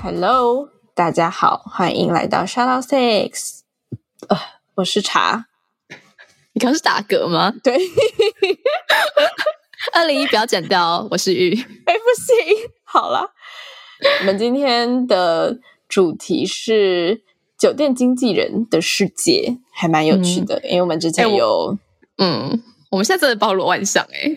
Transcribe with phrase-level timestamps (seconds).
[0.00, 3.62] Hello，大家好，欢迎来到 shout out Six。
[4.28, 4.38] 呃，
[4.76, 5.46] 我是茶。
[6.52, 7.52] 你刚是打嗝吗？
[7.64, 7.76] 对。
[9.92, 11.52] 二零一不要剪掉哦，我是玉。
[11.52, 12.36] 哎，不行。
[12.84, 13.32] 好了，
[14.20, 17.24] 我们今天的主题是
[17.58, 21.76] 酒店经纪人的世界，还蛮有趣的，嗯、因为我们之前有，
[22.18, 22.62] 嗯。
[22.90, 24.34] 我们现在真的包罗万象哎！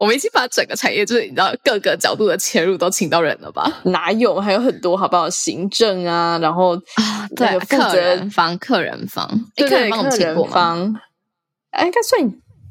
[0.00, 3.70] 我们已经把整个产业，就是你知道各个角度的切入都请到人了吧？
[3.84, 4.40] 哪有？
[4.40, 5.28] 还有很多好不好？
[5.28, 10.94] 行政啊，然后啊，对，客人方、客人方，对对，客人方我们请过吗？
[11.72, 12.22] 哎，应该算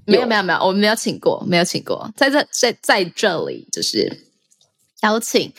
[0.07, 2.11] 没有，没有，没有，我们没有请过，没有请过。
[2.17, 4.25] 在这在在这里，就是
[5.03, 5.53] 邀请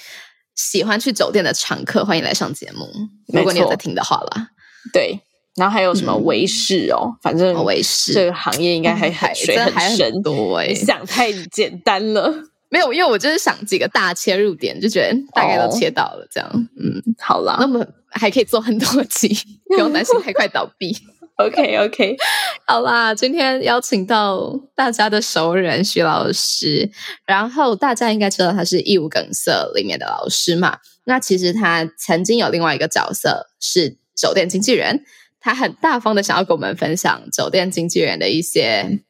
[0.57, 2.91] 喜欢去酒店的常客，欢迎来上节目。
[3.29, 4.49] 如果你有在听的话啦，
[4.93, 5.21] 对。
[5.61, 12.33] 然后还有什么维士哦，嗯、反正维士这个行业应该还还水很深多哎，想太简单了。
[12.71, 16.49] 没有，因为我就是想几个大切入点，就觉得大概都切到了这样。
[16.49, 19.37] 哦、嗯，好啦，那么还可以做很多集，
[19.69, 20.97] 不用担心太快倒闭。
[21.37, 22.17] OK OK，
[22.67, 26.91] 好啦，今天邀请到大家的熟人徐老师，
[27.27, 30.79] 然后大家应该知道他是义务梗塞里面的老师嘛？
[31.05, 35.03] 那其实他曾经有另外一个角色是酒店经纪人。
[35.41, 39.01] 他很大方的想要跟我们分享酒店经纪人的一些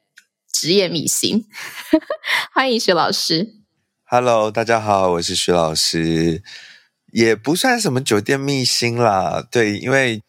[0.53, 1.45] 职业秘辛，
[2.55, 3.49] 欢迎徐老师。
[4.05, 6.43] Hello，大家好，我是徐老师，
[7.13, 10.23] 也不算什么酒店秘辛啦，对，因为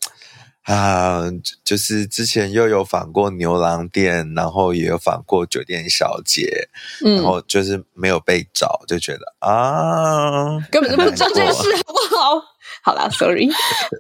[0.64, 1.32] 啊、呃，
[1.64, 6.70] 就是之前又有访过牛郎店，然后也有访过酒店小姐，
[7.06, 12.44] 嗯、然后就是没有被找，就觉得啊，根本就不做这件事，好不好？
[12.84, 13.48] 好啦，sorry。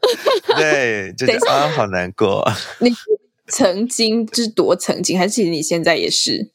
[0.58, 2.44] 对，就啊，好难过。
[2.80, 2.92] 你
[3.48, 6.50] 曾经就是多曾经，还是其实你现在也是？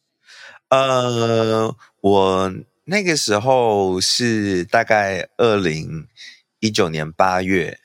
[0.68, 2.52] 呃，我
[2.86, 6.08] 那个时候是大概二零
[6.58, 7.78] 一九年八月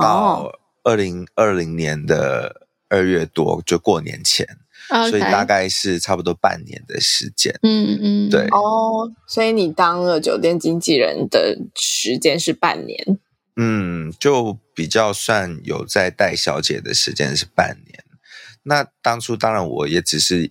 [0.00, 0.52] 到
[0.84, 4.46] 二零二零年的二月多，就过年前
[4.90, 5.10] ，Okay.
[5.10, 7.58] 所以大概是差不多半年的时间。
[7.62, 8.46] 嗯嗯，对。
[8.52, 13.18] 哦，所以你当了酒店经纪人的时间是半年。
[13.60, 18.04] 嗯，就比较算有在带小姐的时间是半年。
[18.62, 20.50] 那当初当然我也只是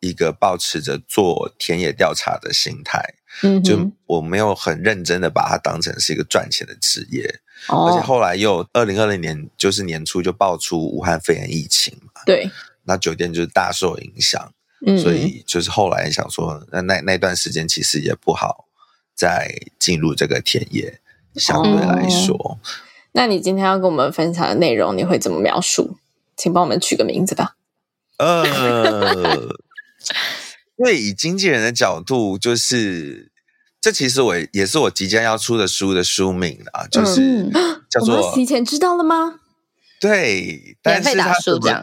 [0.00, 7.40] 一个抱持着做田野调查的心态，嗯，就我没有很认真的把它当成是一个赚钱的职业。
[7.68, 12.50] 哦，而且后来又二零二零年就是年初就爆出武汉肺炎疫情嘛，对，
[12.84, 14.52] 那酒店就是大受影响，
[14.86, 18.66] 嗯，所以就是后来想说，那那那段时间其实也不好
[19.14, 21.00] 再进入这个田野。
[21.36, 22.58] 相对来说，哦，
[23.12, 25.96] 那你今天要跟我们分享的内容，你会怎么描述？
[26.36, 27.56] 请帮我们取个名字吧。
[28.18, 29.36] 呃，
[30.76, 33.30] 因为以经纪人的角度，就是
[33.80, 37.52] 这其实我也是我即将要出的书的书名啊，就是、嗯、
[37.88, 39.40] 叫做提前知道了吗？
[39.98, 41.82] 对，但是他什么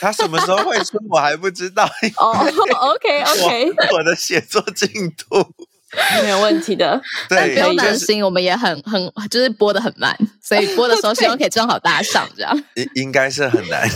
[0.00, 1.84] 他什么时候会出，我还不知道。
[2.16, 5.46] 哦，OK OK，我的写作进度。
[6.22, 12.64] 没有问题的，对，不用担心，我们也很很就是播的很慢，所以播的时候 希望可以正好搭上这样。
[12.74, 13.88] 应应该是很难。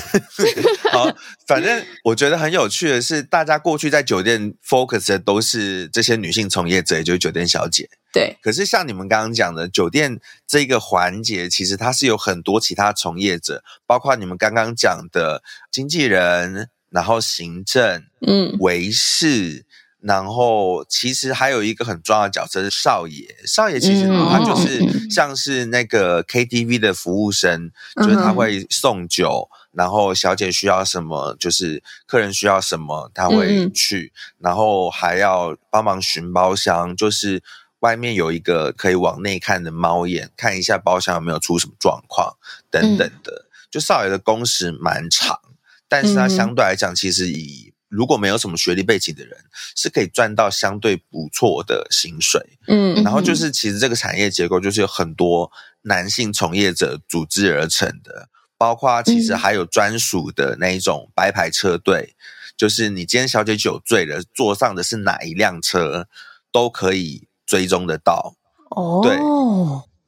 [0.90, 1.08] 好，
[1.46, 7.88] 反正我觉得很有趣的是，大家过去在酒店 focus 的都是这些女性从业者，也就是酒店小姐。
[8.12, 8.36] 对。
[8.42, 10.18] 可是像你们刚刚讲的，酒店
[10.48, 19.64] 这个环节，其实它是有很多其他从业者，包括你们刚刚讲的经纪人，然后行政，嗯，维士。
[20.06, 37.42] 然后其实还有一个很重要的角色是少爷，少爷其实他就是像是那个 KTV 的服务生，嗯、就是他会送酒，然后小姐需要什么，就是客人需要什么，他会去，嗯、然后还要帮忙寻包厢，就是
[37.78, 42.36] 外面有一个可以往内看的猫眼，看一下包厢有没有出什么状况
[42.70, 43.46] 等等的。
[43.70, 45.40] 就少爷的工时蛮长，
[45.88, 47.63] 但是他相对来讲，其实以
[47.94, 49.38] 如果没有什么学历背景的人，
[49.76, 52.58] 是可以赚到相对不错的薪水。
[52.66, 55.50] 嗯，然后就是其实这个产业结构就是有很多
[55.82, 62.14] 男性从业者组织而成的，包括其实还有专属的那一种白牌车队，
[62.56, 66.08] 就是你今天小姐酒醉了，坐上的是哪一辆车，
[66.50, 68.34] 都可以追踪得到。
[68.70, 69.16] 哦，对，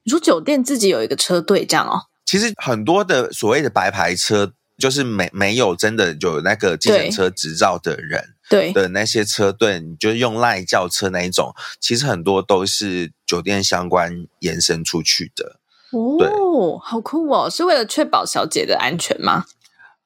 [0.03, 2.07] 你说酒店自己有一个车队这样哦？
[2.25, 15.61] 其实很多的所谓的白牌车，就是没没有真的有那个计程车执照的人，对的那些车队，你就用赖轿车那一种，其实很多都是酒店相关延伸出去的。
[15.93, 17.49] 哦，好酷哦！
[17.49, 19.45] 是为了确保小姐的安全吗？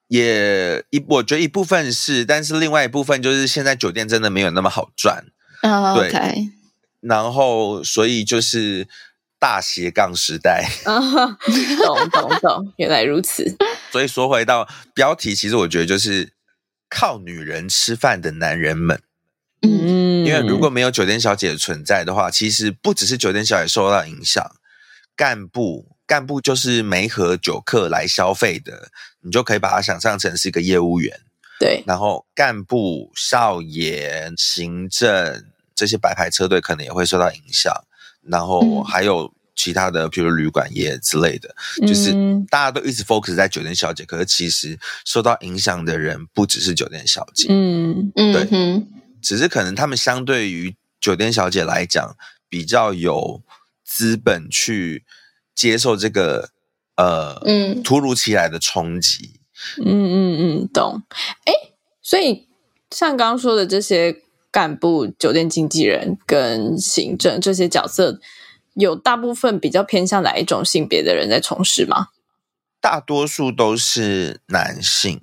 [0.09, 5.25] 也一，我觉得一部分是，但是另外一部分就是现在酒店真的没有那么好赚。
[5.63, 5.97] Oh.
[5.97, 6.51] 对，
[7.01, 8.87] 然后所以就是
[9.41, 10.65] 大斜杠时代。
[10.85, 13.57] 懂懂懂，原来如此。
[13.91, 16.35] 所以说回到标题，其实我觉得就是
[16.89, 19.03] 靠女人吃饭的男人们。
[19.63, 24.45] 嗯，因为如果没有酒店小姐的存在的话，其实不只是酒店小姐受到影响。
[25.17, 28.91] 干部，干部就是没和酒客来消费的，
[29.23, 31.21] 你就可以把它想象成是一个业务员。
[31.59, 35.45] 对，然后干部、少爷、行政
[35.75, 37.71] 这些白牌车队可能也会受到影响，
[38.31, 42.13] 然后还有其他的，比如旅馆业之类的，嗯、就是
[42.49, 47.49] 大家都一直 focus 在酒店小姐，可是其实受到影响的人不只是酒店小姐。
[47.51, 48.89] 嗯嗯，对，嗯、
[49.21, 52.17] 只是可能他们相对于酒店小姐来讲，
[52.49, 53.43] 比较有。
[53.93, 55.05] 资本去
[55.53, 56.51] 接受这个
[56.95, 59.41] 呃，嗯，突如其来的冲击，
[59.85, 61.03] 嗯嗯嗯，懂。
[61.45, 61.53] 哎，
[62.01, 62.47] 所以
[62.93, 68.19] 像刚刚说的这些干部、酒店经纪人跟行政这些角色，
[68.75, 72.09] 有大部分比较偏向哪一种性别的人在从事吗？
[72.81, 75.21] 大多数都是男性。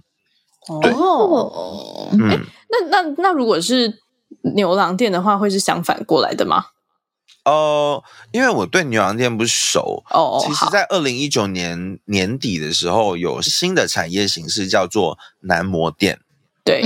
[0.68, 4.00] 哦，嗯，那那那如果是
[4.56, 6.68] 牛郎店的话，会是相反过来的吗？
[7.46, 8.04] 哦，
[8.34, 10.44] 因为我对牛郎店不熟哦。
[10.46, 16.20] 其实，在二零一九年年底的时候，有新的产业形式叫做男模店。
[16.66, 16.84] 对，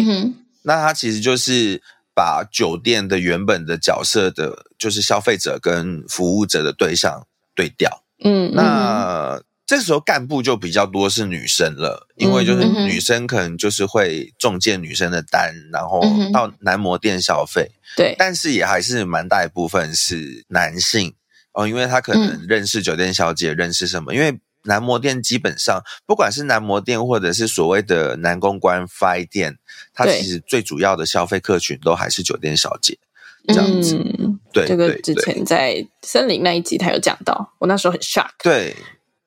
[0.61, 1.81] 那它其实就是
[2.21, 7.25] 把酒店的原本的角色的，就是消费者跟服务者的对象
[7.55, 8.03] 对调。
[8.23, 9.41] 嗯，那。
[9.71, 16.01] 这时候干部就比较多是女生了，因为就是女生可能就是会中介女生的单，然后
[16.33, 17.71] 到男模店消费。
[17.95, 21.13] 对，但是也还是蛮大一部分是男性
[21.53, 24.13] 哦，因为他可能认识酒店小姐，认识什么？
[24.13, 29.57] 因为男模店基本上不管是男模店或者是所谓的男公关 Fi 店，
[29.93, 32.97] 它其实最主要的消费客群都还是酒店小姐
[33.47, 33.97] 这样子。
[34.53, 38.29] 对，这个之前在森林那一集他有讲到，我那时候很 shock。
[38.43, 38.75] 对。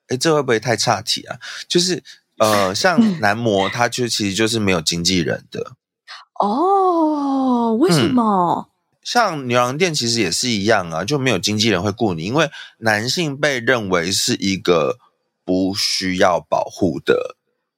[0.09, 1.39] 哎，这会不会太差题啊？
[1.67, 2.03] 就是
[2.37, 5.77] 呃，像男模，他就其实就是没有经纪人的
[6.39, 7.75] 哦。
[7.81, 8.69] 为什么？
[8.69, 8.71] 嗯，
[9.03, 14.99] 像牛郎店其实也是一样啊，就没有经纪人会雇你，因为男性被认为是一个
[15.45, 17.37] 不需要保护的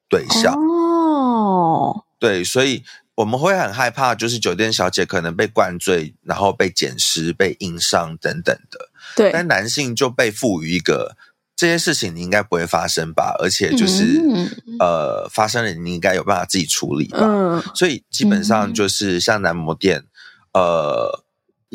[0.08, 2.04] 对象哦。
[2.18, 2.84] 对，所以
[3.16, 8.90] 我们会很害怕，就是酒店小姐可能被灌醉，然后被捡尸、被硬上等等的。
[9.14, 11.16] 对，但男性就被赋予一个。
[11.58, 13.34] 这些事情你应该不会发生吧？
[13.38, 14.46] 而且就是、嗯、
[14.78, 17.16] 呃，发生了你应该有办法自己处理吧。
[17.22, 20.04] 嗯，所以基本上就是像男模店，
[20.52, 21.24] 嗯、呃，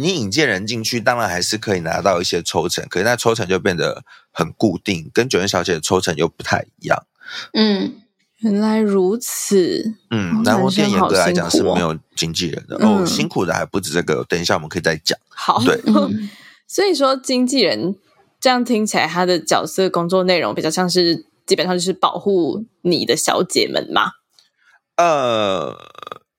[0.02, 7.06] 你引荐人进去，当然还是可以拿到一些抽成，可是那抽成就变得很固定，跟酒店小姐的抽成又不太一样。
[7.54, 8.02] 嗯，
[8.40, 9.96] 原来如此。
[10.10, 15.18] 嗯，男模店严格来讲是没有经纪人的哦，哦，辛苦的还不止这个，等一下我们可以再讲。
[15.30, 16.30] 好，对，嗯、
[16.68, 17.96] 所以说经纪人。
[18.44, 24.14] 这样听起来，他的角色工作内容比较像是，基本上就是保护你的小姐们嘛？
[24.98, 25.78] 呃，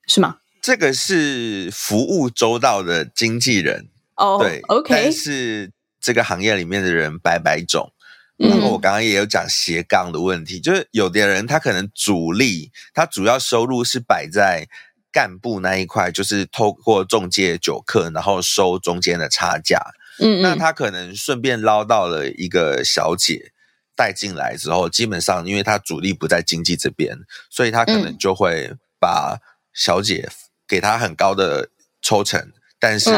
[0.09, 0.39] 是吗？
[0.63, 4.95] 这个是服务周到的经纪人哦，对，OK。
[4.95, 7.93] 但是这个行业里面的人百百种，
[8.37, 14.69] 然后我刚刚也有讲斜杠的问题，嗯、就是有的人他可能主力，他主要收入是摆在
[15.11, 19.83] 干部那一块，就是透过中介酒客，然后收中间的差价。
[20.21, 23.51] 嗯，嗯，那他可能顺便捞到了一个小姐
[23.97, 27.19] 带进来之后，基本上因为他主力不在经纪这边，
[27.51, 29.41] 所以他可能就会把
[29.73, 30.29] 小姐
[30.73, 31.69] 给他很高的
[32.01, 33.11] 抽成，嗯、但是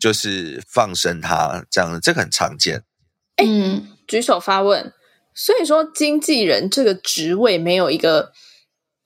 [0.00, 2.84] 就是放生他这样，这个很常见。
[3.42, 4.92] 嗯，举手发问，
[5.34, 8.30] 所以说经纪人这个职位没有一个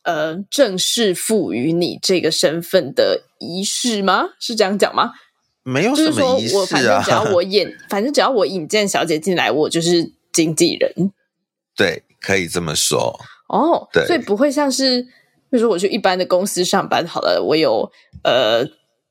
[0.02, 4.28] 呃正式赋予你这个身份的仪式吗？
[4.38, 5.12] 是这样讲吗？
[5.62, 11.10] 没有什么仪式啊，就是说我反正只要我引， 反正只要我引荐小姐进来，我就是经纪人。
[11.74, 13.18] 对，可以这么说。
[13.48, 15.06] 哦，对，所以不会像是，
[15.50, 17.90] 比如说我去一般的公司上班好了，我有
[18.22, 18.64] 呃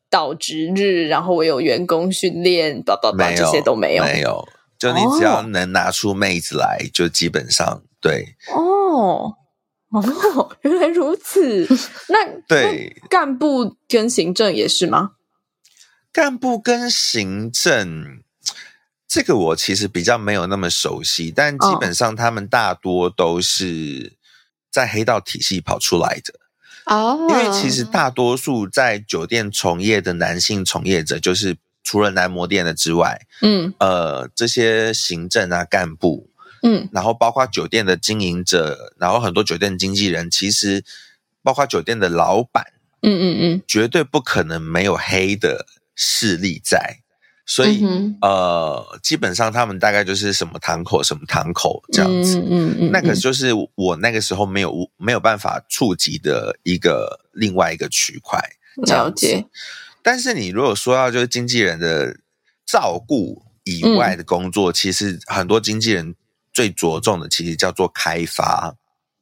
[0.10, 4.48] 到值日，然后我有员工训练，叭叭叭，这些都没有，没有。
[4.78, 8.36] 就你只要能拿出妹子来，哦、就基本上对。
[8.56, 9.34] 哦
[9.90, 11.68] 哦，原来如此。
[12.10, 15.14] 那 对那干部跟行政也是吗？
[16.12, 18.22] 干部跟行政，
[19.08, 24.17] 这个我其实比较没有那么熟悉，但基本上他们大多都是
[24.72, 26.34] 在黑道体系跑出来的
[26.86, 27.28] 哦。
[27.30, 36.30] 因为其实大多数在酒店从业的男性从业者，就是除了男模店的之外，嗯，呃，这些行政啊干部，
[36.64, 40.84] 嗯，然后包括酒店的经营者，然后很多酒店经纪人，其实
[41.42, 47.00] 包括酒店的老板，嗯嗯嗯，绝对不可能没有黑的势力在。
[47.50, 58.38] 所以，嗯、呃，基本上他们大概就是什么堂口什么堂口这样子，嗯嗯，嗯，那个就是我那个时候没有没有办法触及的一个另外一个区块。
[58.86, 59.46] 了解。
[60.04, 62.18] 但是你如果说到就是经纪人的
[62.66, 66.16] 照顾以外的工作，嗯、其实很多经纪人
[66.52, 68.76] 最着重的其实叫做开发。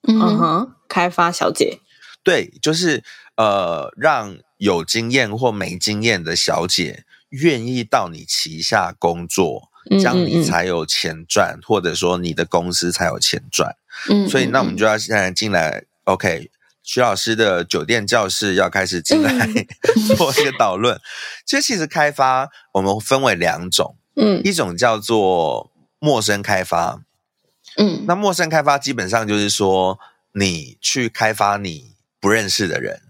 [0.08, 1.79] 嗯哼，开发小姐。
[2.24, 3.03] 对，就是
[3.38, 7.03] 呃，让有经验或没经验的小姐。
[7.42, 13.75] 愿意到你旗下工作，这样你才有钱赚，或者说你的公司才有钱赚。
[14.10, 16.50] 嗯，所以那我们就要现在进来，OK，
[16.84, 19.48] 徐老师的酒店教室要开始进来
[20.18, 21.00] 做一个导论。
[21.46, 27.01] 其实，其实开发我们分为两种，嗯，一种叫做陌生开发，
[27.77, 30.00] 嗯，那陌生开发基本上就是说
[30.34, 33.01] 你去开发你不认识的人。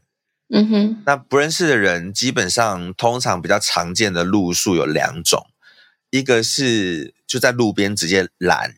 [0.47, 5.47] 嗯哼，那不认识的人，基本上通常比较常见的路数有两种，
[6.11, 8.75] 一个是就在路边直接拦，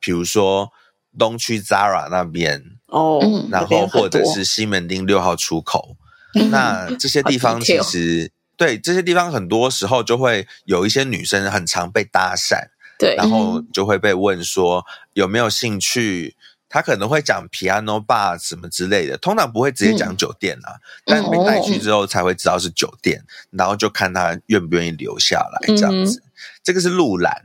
[0.00, 0.72] 比如说
[1.18, 5.96] 东区 Zara 那边哦，然后或者是西门町六号出口，
[6.34, 16.34] 嗯、那这些地方其实对这些地方很多时候就会有一些女生很常被搭讪，对，然后就会被问说有没有兴趣。
[16.70, 23.18] 他可能会讲 piano bar 什么之类的，通常不会直接讲酒店啊，嗯、但被带去之后才会知道是酒店，
[23.50, 26.22] 嗯、然后就看他愿不愿意留下来这样子。
[26.24, 26.30] 嗯、
[26.62, 27.44] 这个是路兰，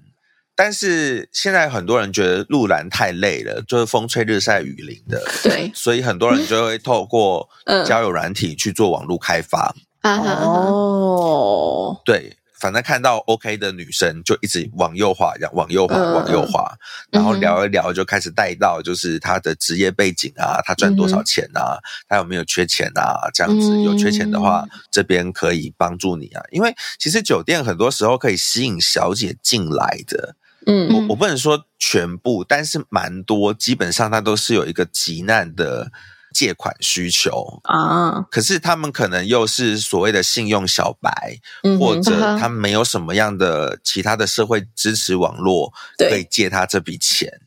[0.55, 7.49] 但是现在很多人觉得路兰太累了，就是风吹日晒雨淋的，对，所以很多人就会透过
[7.85, 9.75] 交友软体去做网络开发。
[10.03, 12.37] 嗯、哦，对。
[12.65, 16.75] 反正看到 OK 的女生就一直往右滑，往右滑，往右滑，
[17.11, 21.77] 然后聊一聊就开始带到就是她的职业背景啊，她赚多少钱啊，
[22.09, 23.29] 她有没有缺钱啊？
[23.35, 26.41] 这样子有缺钱的话，这边可以帮助你啊。
[26.49, 35.91] 因为其实酒店很多时候可以吸引小姐进来的，嗯，我我不能说全部，但是蛮多，基本上它都是有一个急难的。
[36.35, 47.39] 借款需求啊，可是他们可能又是所谓的信用小白，嗯、或者他没有什么样的其他的社会支持网络可以借他这笔钱，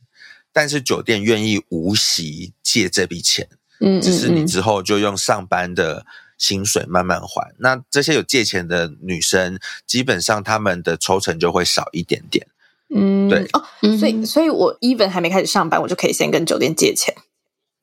[0.54, 3.46] 但是酒店愿意无息借这笔钱，
[3.80, 6.06] 嗯，只是你之后就用上班的
[6.38, 7.54] 薪水慢慢还。
[7.58, 12.46] 那这些有借钱的女生，基本上他们的抽成就会少一点点，
[12.94, 13.46] 嗯，对。
[13.52, 13.62] 哦，
[13.98, 17.14] 所以所以我 even 还没开始上班，我就可以先跟酒店借钱，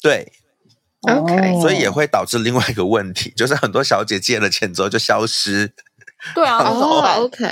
[0.02, 0.34] 对。
[1.08, 5.72] OK，所以也会导致另外一个问题， 就是很多小姐借了钱之后就消失。
[6.34, 6.58] 对啊，
[7.22, 7.48] OK，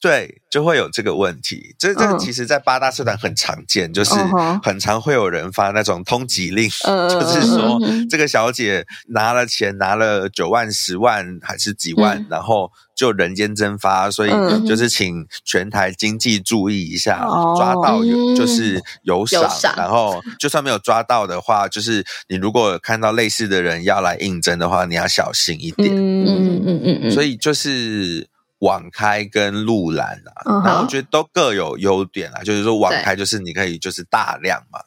[0.00, 1.74] 对，就会有这个问题。
[1.78, 4.14] 这这个其实，在八大社团很常见，就是
[4.62, 6.68] 很常会有人发那种通缉令，
[7.08, 12.70] 就是说这个小姐拿了钱，拿了九万、十万还是几万，然后。
[12.96, 14.30] 就人间蒸发，所以
[14.66, 25.94] 就是请全台经济注意一下，嗯、抓到有就是有赏，有赏然后就算没有抓到的话，就是你如果看到类似的人要来应征的话，你要小心一点。
[25.94, 28.26] 嗯嗯嗯嗯，所以就是
[28.58, 32.42] 网开跟路兰啊，嗯、然后我觉得都各有优点啊。
[32.42, 34.80] 就是说网开就是你可以就是大量嘛，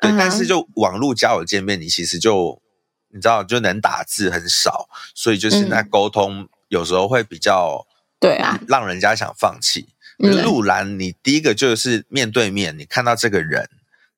[0.00, 2.60] 对，对，但是就网络交友见面，你其实就
[3.08, 6.40] 你知道就能打字很少，所以就是那沟通。
[6.40, 7.86] 嗯有时候会比较
[8.18, 9.86] 对啊，让人家想放弃。
[10.18, 13.70] 路兰，你第一个就是面对面，你看到这个人，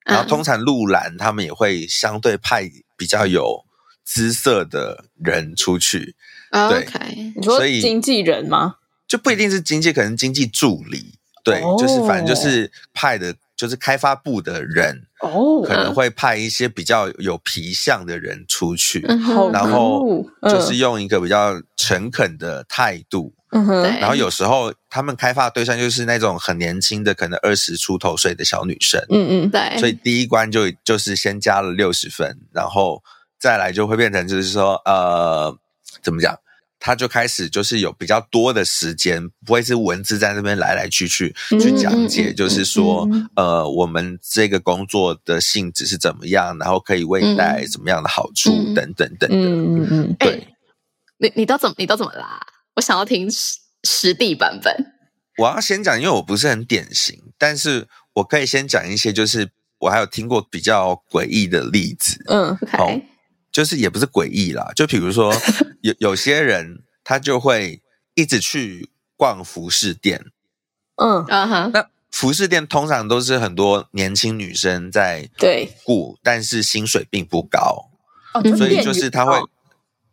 [0.03, 3.63] 然后通常路兰他们也会相对派比较有
[4.03, 6.15] 姿色的人出去。
[6.51, 6.87] 对，
[7.35, 8.77] 你说经纪人吗？
[9.09, 11.15] 就不一定是经济，可能经济助理。
[11.43, 15.03] 对，就是反正就是派的，就是开发部的人。
[15.21, 33.03] 哦，可能会派一些比较有皮相的人出去，嗯、然后就是用一个比较诚恳的态度，嗯、然后有时候他们开发对象就是那种很年轻的，可能二十出头岁的小女生，嗯嗯，对，所以第一关就就是先加了六十分，然后
[33.37, 35.53] 再来就会变成就是说，呃，
[36.01, 36.33] 怎么讲？
[36.79, 49.29] 他就开始就是有比较多的时间，不会是文字在那边来来去去去讲解，就是说，呃，我们这个工作的性质是怎么样，然后可以为你带来什么样的好处，等等等等。
[49.31, 50.47] 嗯嗯，对。
[51.21, 52.39] 你你都怎么你都怎么啦？
[52.75, 54.73] 我想要听实实地版本。
[55.37, 62.23] 我要先讲，因为我不是很典型，但是我可以先讲一些，就是我还有听过比较诡异的例子。
[62.27, 63.01] 嗯哦、
[63.51, 65.33] 就是也不是诡异啦，就比如说
[65.81, 67.81] 有有些人他就会
[68.15, 70.25] 一直去逛服饰店。
[70.95, 77.89] 嗯啊哈，那服饰店通常都是很多年轻女生在对顾，但是薪水并不高，
[78.33, 79.35] 哦，所以就是他会。
[79.35, 79.49] 哦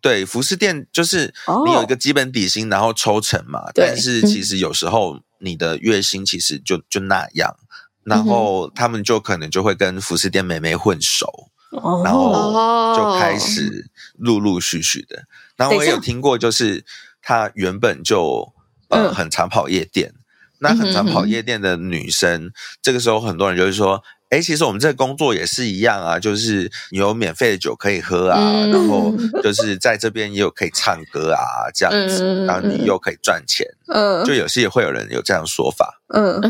[0.03, 1.35] 对，服饰店就是
[1.67, 3.61] 你有一个基本底薪，然后抽成嘛。
[3.61, 7.57] 哦、但是其实有时候你的月薪其实就就那样，
[8.05, 11.51] 然后他们就可能就会跟服饰店妹妹混熟，
[11.83, 15.25] 哦、然后就开始陆陆续续的。
[15.57, 16.85] 然后我也有听过，就是
[17.23, 18.53] 他原本就
[18.89, 20.21] 呃很常跑夜店，嗯、
[20.61, 22.51] 那很常跑夜店的女生，
[22.83, 24.03] 这个时候很多人就是说。
[24.29, 36.41] 哎，其实我们这个工作也是一样啊，就是有免费的酒可以喝啊，嗯、然后就是在这边也有可以唱歌啊，这样子，嗯、然后你又可以赚钱，嗯，就有些也会有人有这样说法，嗯，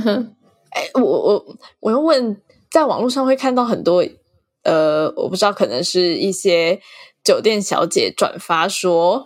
[0.70, 2.40] 哎，我我我又问，
[2.70, 4.02] 在网络上会看到很多，
[4.66, 6.80] 呃，我不知道，可能是一些
[7.22, 9.24] 酒店小姐转发说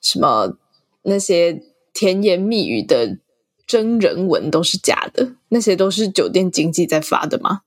[0.00, 0.56] 什么
[1.02, 3.18] 那些甜言蜜语的
[3.66, 7.60] 真人文都是假的，那些都是酒店经济在发的吗？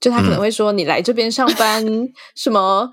[0.00, 2.90] 就他可能会说，你来这边上班， 嗯、什么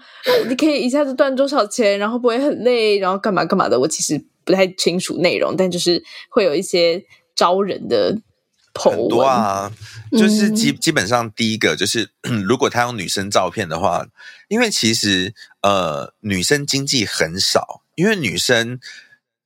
[0.48, 3.80] 你可以一下子赚多少钱，然后不会很累，然后干嘛干嘛的。
[3.80, 7.04] 我其实不太清楚内容，但就是会有一些
[7.36, 8.22] 招人的。
[8.74, 9.72] 很多啊，
[10.12, 12.10] 就是基基本上第一个就是，
[12.46, 14.06] 如果他用女生照片的话，
[14.48, 18.80] 因为其实呃女生经济很少，因为女生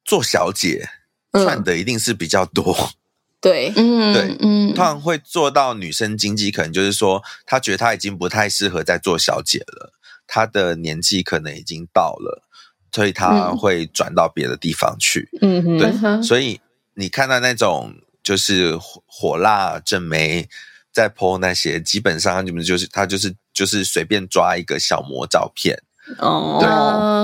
[0.06, 0.90] 做小姐
[1.32, 2.76] 赚的一定是比较多。
[2.90, 2.94] 嗯
[3.40, 9.94] 对，嗯，对，嗯，通常会做到女生经济，可能就是说，她觉得她已经不太适合再做小姐了，
[10.26, 12.44] 她的年纪可能已经到了，
[12.92, 15.30] 所以她会转到别的地方去。
[15.40, 16.60] 嗯哼，对，所以
[16.96, 17.94] 你看到那种
[18.28, 20.50] 就是火辣正妹
[20.92, 25.82] 在 po 那些，基本上你们就是他就是就是随便抓一个小模照片。
[26.18, 26.68] 哦，对，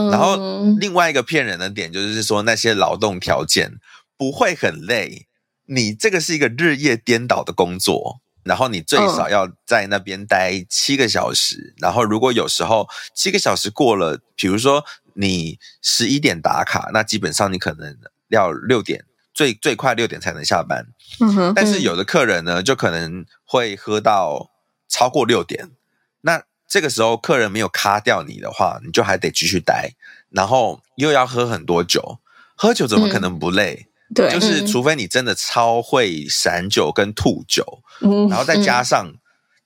[0.10, 0.38] 然后
[0.80, 3.74] 另外一个骗人的点就是说，那些劳动条件
[4.18, 5.28] 不会很累。
[5.66, 14.86] 你这个是一个日夜颠倒的工作，然后你最少要在那边待七个小时，嗯、然后如果有时候七个小时过了，比如说
[15.16, 17.98] 你十一点打卡，那基本上你可能
[18.30, 20.86] 要六点，最最快六点才能下班。
[21.20, 24.52] 嗯哼，但是有的客人呢，就可能会喝到
[24.88, 25.72] 超过六点，
[26.22, 29.92] 那这个时候客人没有卡掉你的话，你就还得继续待，
[30.30, 32.20] 然后又要喝很多酒，
[32.56, 33.88] 喝酒怎么可能不累？
[33.88, 39.12] 嗯对，就是除非你真的超会散酒跟吐酒，嗯，然后再加上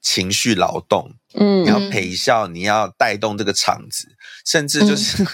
[0.07, 4.07] 情绪劳动，嗯，你要陪笑，你要带动这个场子，
[4.45, 5.27] 甚至就是、嗯、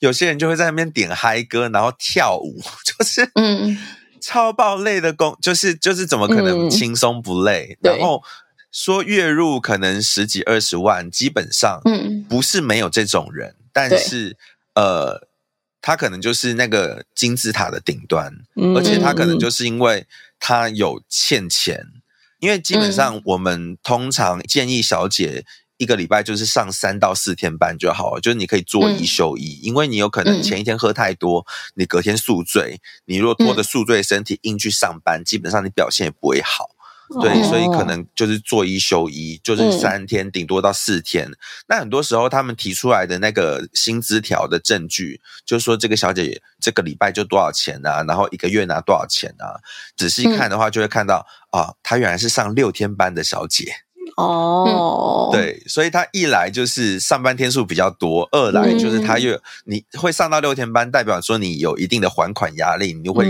[0.00, 3.78] 有些人就会在那边点嗨歌，然后跳舞， 就是嗯，
[4.20, 7.78] 超爆累的工，就是就是怎么可能轻松不累？
[7.80, 8.22] 嗯、然后
[8.70, 12.22] 说月入可能十几二十万，基本上嗯。
[12.28, 14.36] 不是没有这种人，嗯、但是
[14.74, 15.26] 呃。
[15.80, 20.06] 他可能就是那个金字塔的顶端，嗯、而且他可能就是因为
[20.40, 21.97] 他有欠钱，嗯、
[22.38, 25.44] 因为基本上我们通常建议小姐
[25.76, 31.44] 一个礼拜就是上三到四天班就好了，就是你可以做一休一，嗯、因为你有可能前一天喝太多，嗯、
[31.76, 36.70] 你隔天宿醉，你如果拖着宿醉身体硬去上班，嗯、基本上你表现也不会好。
[37.22, 41.26] 对，所以可能就是做一休一，就是三天顶多到四天。
[41.26, 41.36] 嗯、
[41.68, 49.56] 那很多时候他们提出来的那个薪资条的证据，就是说这个小姐这个礼拜就多少钱啊，然后一个月拿多少钱啊？
[49.96, 53.72] 仔细看的话，就会看到、嗯、啊，她原来是上六天班的小姐。
[54.16, 63.26] 哦，对，所以她一来就是上班天数比较多，二来就是她又你会上到六天班，代表说你有一定的还款压力，你就会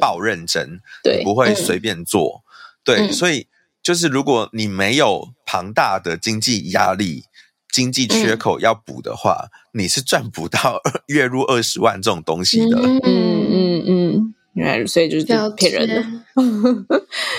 [0.00, 2.42] 爆认真，对、不会随便做。
[2.84, 3.46] 对，嗯、所以
[3.82, 7.24] 就是如果你没有庞大的经济压力、
[7.72, 12.78] 经济缺口要补的话，嗯、你是赚不到 月入二十万这种东西的。
[12.78, 16.04] 嗯嗯嗯，原来所以就是骗人的，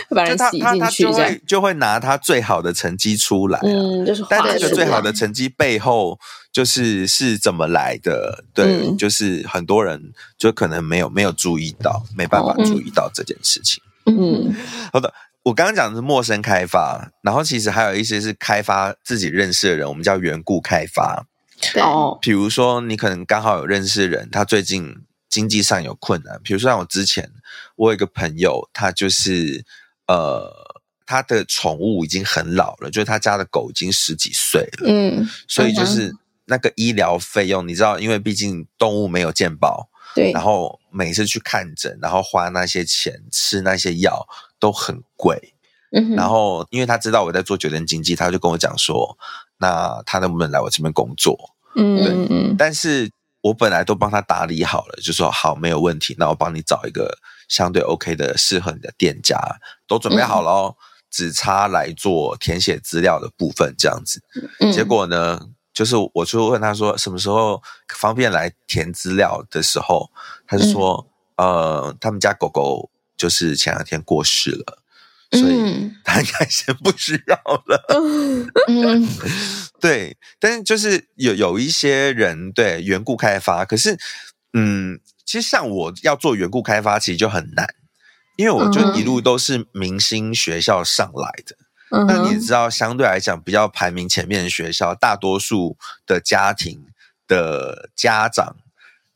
[0.16, 6.20] 把人洗进去这样，就会就会拿他最好的成绩出来、啊，嗯，就是但那个最好的成绩背后
[6.52, 8.44] 就是是怎么来的？
[8.54, 13.82] 对，嗯、就是很多人就可能没有没有注意到，没办法注意到这件事情。
[14.06, 14.54] 嗯，
[14.92, 15.14] 好的。
[15.44, 21.26] 我刚刚讲的是陌生开发，然后其实还有一些是开发自己认识的人，我们叫缘故开发。
[21.74, 21.82] 对，
[22.22, 24.96] 比如说你可能刚好有认识的人，他最近
[25.30, 26.40] 经济上有困难。
[26.44, 27.30] 比如说像我之前，
[27.76, 29.64] 我有一个朋友，他就是
[30.08, 30.50] 呃，
[31.06, 36.14] 他的宠物已经很老了，就是他家的狗已经十几岁了，嗯，所以就是
[36.46, 44.28] 那个医疗费用，你知道，因为毕竟动物没有健保，对，然后每次去看诊，然后花那些钱吃那些药
[44.64, 45.54] 都很贵。
[45.92, 49.18] 嗯，然后因为他知道我在做酒店经济，他就跟我讲说，
[49.58, 51.38] 那他能不能来我这边工作？
[51.76, 57.18] 嗯，但是我本来都帮他打理好了，就说好，没有问题，那我帮你找一个
[57.50, 59.38] 相对 OK 的适合你的店家，
[59.86, 60.76] 都准备好了哦。
[60.78, 64.20] 嗯只差来做填写资料的部分，这样子。
[64.60, 65.40] 嗯，结果呢，
[65.72, 67.62] 就是我就问他说什么时候
[67.96, 70.10] 方便来填资料的时候，
[70.48, 74.84] 他就说，嗯、呃，他们家狗狗就是前两天过世了，
[75.32, 77.86] 所以 他应该先不需要了。
[78.68, 79.08] 嗯，
[79.80, 83.98] 对，但是就是有有一些人对缘故开发，可是，
[84.54, 87.76] 嗯，其实像我要做缘故开发，其实就很难。
[88.36, 91.56] 因为我就一路都是明星学校上来的，
[91.92, 96.88] 嗯、那你知道，相对来讲比较排名前面的学校，大多数的家庭
[97.28, 98.56] 的家长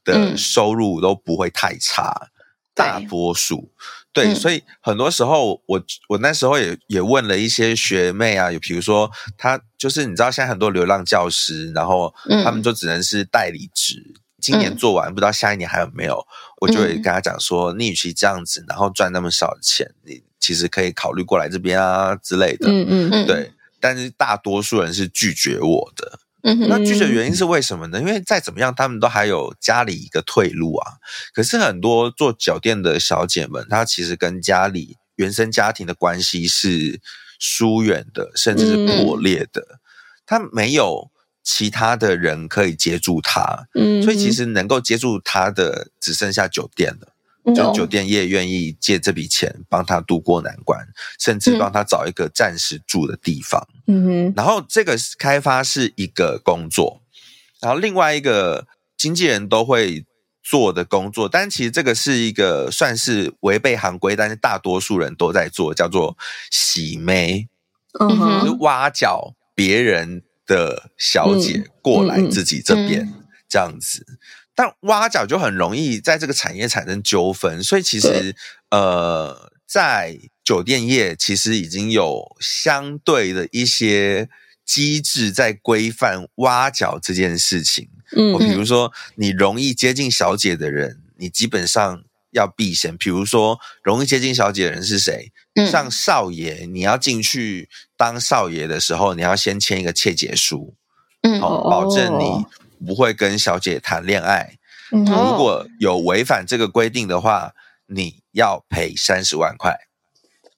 [0.04, 2.30] 的收入都不会太差，嗯、
[2.78, 3.70] 大多数
[4.14, 12.14] 对，所以很多时候我我那时候也也问了一些学妹啊，有比如说她就是你知道现在很多流浪教师，然后
[12.44, 14.02] 他们就只能是代理职。
[14.16, 16.24] 嗯今年做完，不知道下一年还有没有，
[16.62, 22.70] 我就会跟他讲说，你与其这样子，然后赚那么少钱，你其实可以考虑过来这边啊之类的。
[22.70, 23.52] 嗯嗯嗯，对。
[23.80, 26.20] 但是大多数人是拒绝我的。
[26.48, 26.68] 嗯。
[26.70, 28.00] 那拒绝的原因是为什么呢？
[28.00, 30.94] 因为再怎么样，他们都还有家里一个退路啊。
[31.34, 37.00] 可是很多做酒店的小姐们，她其实跟家里原生家庭的关系是
[37.40, 39.80] 疏远的，甚至是破裂的。
[40.26, 41.12] 她没有。
[41.50, 47.16] 其他的人可以接住她，嗯，所以其实能够接住她的只剩下酒店了，嗯，
[47.56, 50.80] 就酒店业愿意借这笔钱帮他渡过难关，
[51.20, 54.34] 甚至帮他找一个暂时住的地方，嗯哼。
[54.36, 57.02] 然后这个开发是一个工作，
[57.62, 60.06] 然后另外一个经纪人都会
[60.44, 66.18] 做的工作，但其实这个是一个算是违背行规，但是大多数人都在做，叫做
[66.52, 67.48] 洗眉，
[68.00, 70.24] 嗯哼，就是挖角别人。
[70.48, 74.06] 的小姐过来自己这边、嗯嗯、这样子，
[74.58, 78.36] 但挖角就很容易在这个产业产生纠纷，所以其实
[78.72, 84.28] 呃，在酒店业其实已经有相对的一些
[84.66, 87.88] 机制在规范挖角这件事情。
[88.16, 92.98] 嗯，我比如说你容易接近小姐的人，你基本上要避嫌。
[92.98, 95.32] 比如说容易接近小姐的人是谁？
[95.70, 100.74] 像少爷，你要进去当少爷的时候，你要先签一个切结书，
[101.22, 102.46] 嗯，好，保证你
[102.86, 104.58] 不会跟小姐谈恋爱。
[104.92, 107.54] 嗯，如果有违反这个规定的话，
[107.88, 109.78] 你要赔三十万块。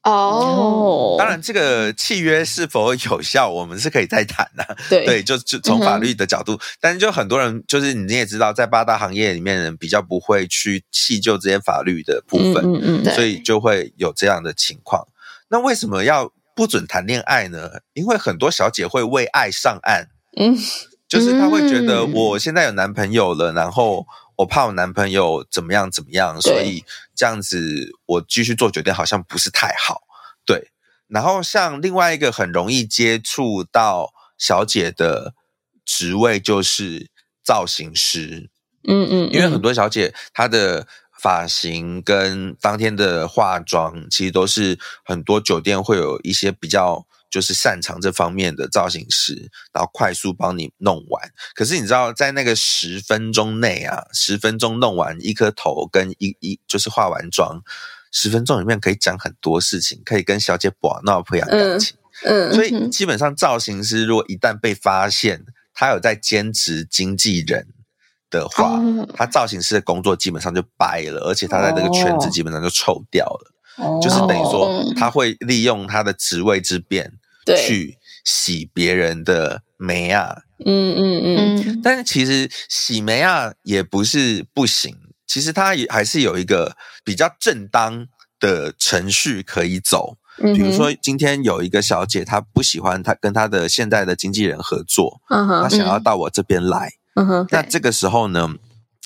[0.04, 4.78] 哦，当然，这个契约是否有效，我们是可以再谈的。
[4.90, 15.06] 对，对，就就从法律的角度，嗯，但是就很多人，就是你也知道，在八大行业里面人比较不会去细究这些法律的部分，嗯嗯，嗯，所以就会有这样的情况。
[15.50, 17.70] 那为什么要不准谈恋爱呢？
[17.94, 20.58] 因为很多小姐会为爱上岸，嗯，
[21.10, 24.06] 就是她会觉得我现在有男朋友了，然后。
[24.40, 30.04] 我怕我男朋友怎么样怎么样，所以这样子我继续做酒店好像不是太好。
[30.46, 30.72] 对，
[31.10, 35.34] 然后像另外一个很容易接触到小姐的
[35.84, 37.10] 职位就是
[37.44, 38.50] 造型师，
[38.88, 40.88] 嗯嗯，因为很多小姐她的
[41.22, 47.06] 发型跟当天的化妆，其实都是很多酒店会有一些比较。
[47.30, 51.32] 就是擅长这方面的造型师，然后快速帮你弄完。
[51.54, 57.62] 可是你知道，在那个十分钟内啊，十分钟弄完一颗头跟一一就是化完妆，
[58.12, 61.96] 十分钟里面可以讲很多事情，可以跟小姐玩闹培养感情。
[62.24, 67.68] 嗯，所以基本上造型师如果一旦被发现他有在兼职经纪人
[68.30, 73.52] 的话，嗯，他造型师的工作基本上就掰了，而且他在这个圈子基本上就臭掉了。
[73.78, 77.14] 哦，就是等于说他会利用他的职位之便。
[77.58, 88.08] 去洗别人的眉啊，嗯嗯嗯，但是其实洗眉啊也不是不行，其实它也还是有一个比较正当
[88.40, 90.18] 的程序可以走。
[90.56, 98.56] 比如说今天有一个小姐，她不喜欢她跟她的现在的经纪人合作，嗯哼，她想要到我这边来，嗯哼，那这个时候呢，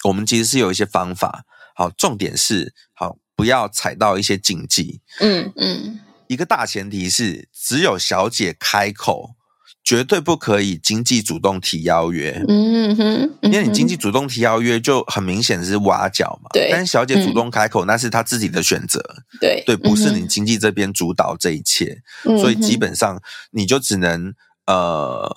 [0.03, 1.43] 我们其实是有一些方法，
[1.75, 5.51] 好，重点是好不要踩到一些禁忌，嗯。
[5.55, 5.99] 嗯。
[6.27, 9.35] 一个大前提是，只有小姐开口，
[9.83, 12.43] 绝对不可以经济主动提邀约。
[12.47, 16.49] 嗯哼，因为你经济主动提邀约，就很明显是挖角嘛。
[16.53, 19.01] 对，但是小姐主动开口，那是她自己的选择。
[19.39, 22.01] 对对，不是你经济这边主导这一切。
[22.23, 24.33] 所以基本上，你就只能
[24.65, 25.35] 呃，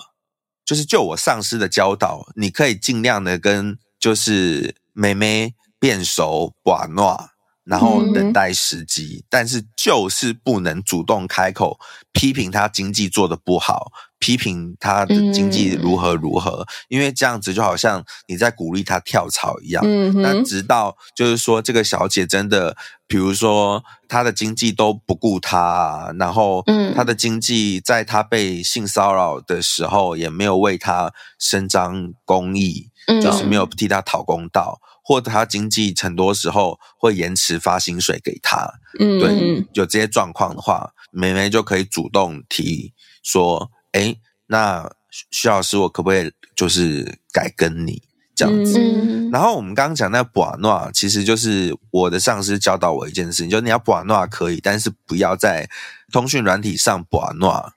[0.64, 7.30] 就是就我上司的教导，你可以尽量的跟就是妹妹变熟寡诺，
[7.66, 11.78] 然后等待时机，嗯、但是就是不能主动开口
[12.12, 13.92] 批评他经济做的不好。
[14.18, 19.84] 批评他的经济如何如何，嗯、因为这样子就好像你在鼓励他跳槽一样。
[19.86, 22.74] 嗯，那直到就是说这个小姐真的，
[23.06, 26.64] 比如说她的经济都不顾她，然后
[26.96, 38.68] 她的经济在她被性骚扰的时候也没有为她伸张公义，嗯、就是没有替她讨公道，或者他经济很多时候会延迟发薪水给他。
[38.98, 42.92] 嗯，对，有这些状况的话，妹妹就可以主动提
[43.22, 43.70] 说。
[43.92, 44.14] 哎，
[44.48, 44.90] 那
[45.30, 48.02] 徐老师，我可不可以就是改跟你
[48.34, 48.78] 这样子？
[48.78, 55.66] 嗯、然后我们刚刚讲那博诺，其实就是我的上司教导我一件事情，就你要博诺可以，但是不要在
[56.12, 57.72] 通讯软体上博诺，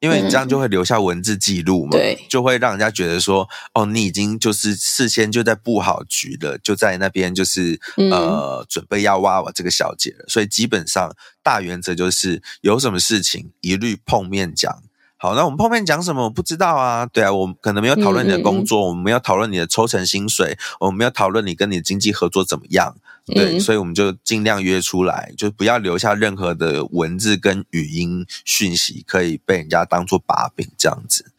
[0.00, 10.24] 因为你这样就会留下文字记录嘛，就会让人家觉得说，哦，你已经就是事先就在布好局了，就在那边就是、嗯、呃准备要挖我这个小姐了。
[10.28, 14.72] 所以基本上大原则就是有什么事情一律碰面讲。
[15.16, 16.22] 好，那我们碰面讲什么？
[16.24, 17.04] 我不知道啊。
[17.04, 22.94] 对啊，我们可能没有讨论你的工作，嗯、我们没有讨论你的抽成薪水，我们没有讨论你跟你的经济合作怎么样。
[23.34, 31.32] 对，嗯、所以我们就尽量约出来，就不要留下任何的文字跟语音讯息，可以被人家当做把柄这样子。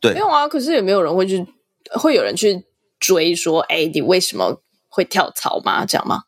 [0.00, 0.48] 对，没有啊。
[0.48, 1.46] 可是也没有人会去，
[1.92, 2.64] 会有人去
[2.98, 5.84] 追说，哎，你为什么会跳槽吗？
[5.84, 6.24] 这样吗？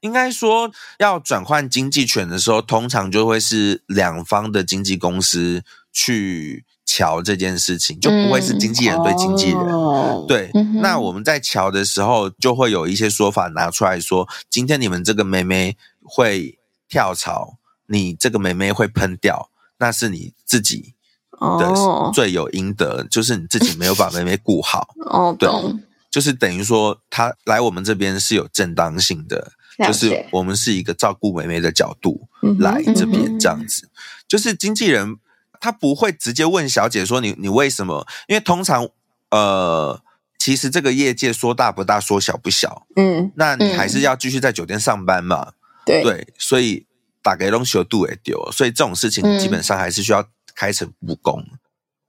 [0.00, 5.62] 应该说，要转换经纪权的时候，通常就会是两方的经纪公司。
[5.98, 9.58] 去乔这件事情，就不会是经纪人对经纪人。
[9.58, 20.94] 嗯、对，嗯、那我们在桥的时候，就会有一些说法拿出来说：今天你们这个妹妹会跳槽，你这个妹妹会喷掉，那是你自己
[21.32, 21.74] 的
[22.14, 24.94] 罪有应得，哦、就是你自己没有把妹妹顾好。
[25.10, 29.52] 哦，对，懂就是等于说，他来我们这边是有正当性的，
[29.84, 32.28] 就是我们是一个照顾妹妹的角度
[32.60, 33.88] 来这边这样子，
[34.28, 35.16] 就是经纪人。
[35.60, 38.06] 他不会直接问小姐说，你你为什么？
[38.28, 38.88] 因为通常
[39.30, 40.00] 呃，
[40.38, 42.86] 其实这个业界说大不大，说小不小。
[42.96, 45.52] 嗯，那你还是要继续在酒店上班嘛？
[45.84, 46.86] 对对，所以
[47.22, 51.44] 打给龙修度也丢，所以这种事情基本上还是需要开诚布公。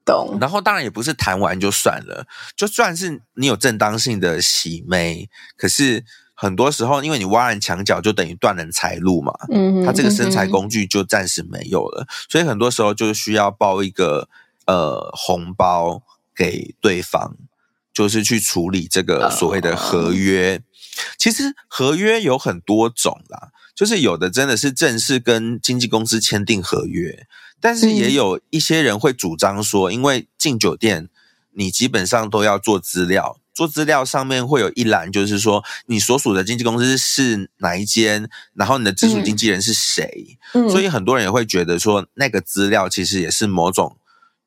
[0.05, 0.39] 懂、嗯。
[0.39, 6.05] 然后当然也不是谈完就算了，就算是你有正当性的洗妹，可是。
[6.39, 9.33] 很多时候，因为你挖人墙角，就等于断人财路嘛。
[9.51, 14.29] 嗯，他这个生财工具就暂时没有了，嗯、所以很多时候就需要包一个
[14.67, 16.03] 呃红包
[16.35, 17.35] 给对方，
[17.91, 20.61] 就是去处理这个所谓的合约。
[21.17, 27.25] 其实合约有很多种啦，就是有的真的是正式跟经纪公司签订合约，
[27.59, 31.09] 但是也有一些人会主张说，因为进酒店
[31.53, 33.39] 你基本上都要做资料。
[33.57, 40.37] 做资料上面会有一栏，就是说你所属的经纪公司是哪一间，然后你的直属经纪人是谁。
[40.53, 43.97] 嗯，所以很多人也会觉得说，那个资料其实也是某种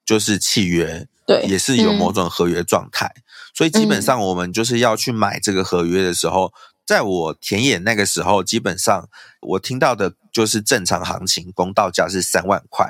[0.06, 3.12] 就是契约，对，也是有某种合约状态。
[3.16, 6.52] 嗯，所以基本上我们就是要去买这个合约的时候，
[6.86, 9.08] 在我田野那个时候，基本上
[9.40, 12.88] 我听到的就是正常行情，公道价是三万块。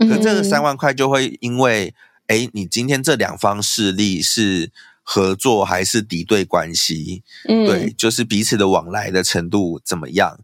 [0.00, 1.94] 可这个三万块就会因为，
[2.26, 4.70] 哎，你今天这两方势力是。
[5.06, 7.22] 合作还是敌对关系？
[7.46, 10.40] 嗯，对，就是彼此的往来的程度怎么样，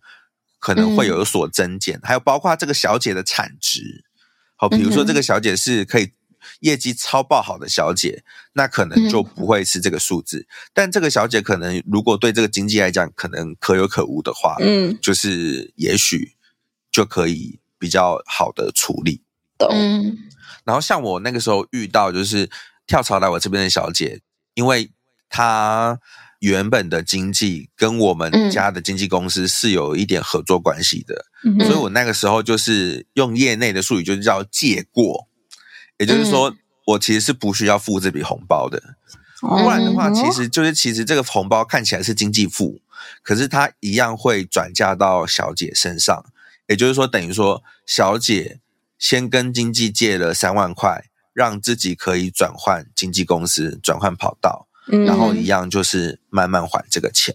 [0.59, 1.96] 可能会有所增减。
[1.96, 4.05] 嗯、还有包括这个小姐的产值，
[4.57, 6.12] 好，比如说这个小姐是可以
[6.61, 10.40] 业绩超爆好的小姐，那可能就不会是这个数字。
[10.40, 16.37] 嗯、但这个小姐可能如果对这个经济来讲可能可有可无的话，嗯，就是也许
[16.92, 19.23] 就可以比较好的处理。
[19.57, 19.75] 懂。
[20.64, 22.51] 然后像我那个时候遇到就是
[22.87, 24.20] 跳槽来我这边的小姐。
[24.55, 24.91] 因为
[25.29, 25.99] 他
[26.41, 35.29] 原本的经纪跟我们家的经纪公司是有一点合作关系的，嗯、所以我那个时候就是用业内的术语，就是叫借过，
[35.99, 36.55] 也就是说，
[36.87, 38.83] 我其实是不需要付这笔红包的。
[39.41, 42.81] 不然的话，其实就是其实这个红包看起来是经济付，
[43.23, 46.25] 可是他一样会转嫁到小姐身上。
[46.69, 48.61] 也就是说，等于说小姐
[48.99, 51.10] 先跟经纪借了三万块。
[51.33, 57.35] 让自己可以转换经纪公司，转换跑道，嗯、然后一样就是慢慢还这个钱。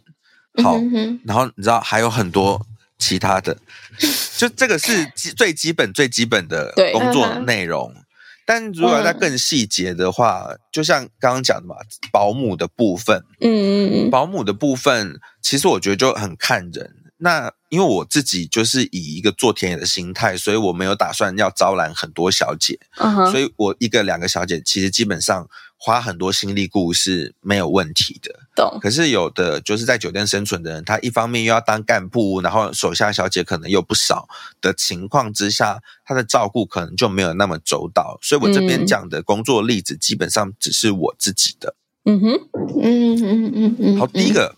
[0.64, 2.66] 好，嗯、哼然后你知道还有很多
[2.98, 3.58] 其他的，
[4.38, 5.06] 就这个是
[5.36, 7.92] 最基本、最基本的工作内容。
[7.94, 8.02] 对
[8.48, 11.76] 但如果要再更细节的话，嗯、就像刚刚讲的嘛，
[12.12, 23.32] 保姆的部分，嗯嗯嗯，保姆的部分，其实我觉得就很看人，那因为我自己就是以一个做田野的心态，所以我没有打算要招揽很多小姐，uh huh.
[23.32, 25.48] 所以我一个两个小姐其实基本上
[25.78, 28.42] 花很多心力顾是没有问题的。
[28.54, 28.78] 懂。
[28.82, 34.28] 可是有的就是在酒店生存的人，他一方面又要当干部，然后手下小姐可能又不少
[34.60, 38.20] 的情况之下，他的照顾可能就没有那么周到。
[38.22, 41.76] 所以我这边讲的工作例子基本上只是我自己的。
[42.04, 42.50] 嗯哼，
[42.82, 43.98] 嗯嗯嗯嗯。
[43.98, 44.58] 好，第一个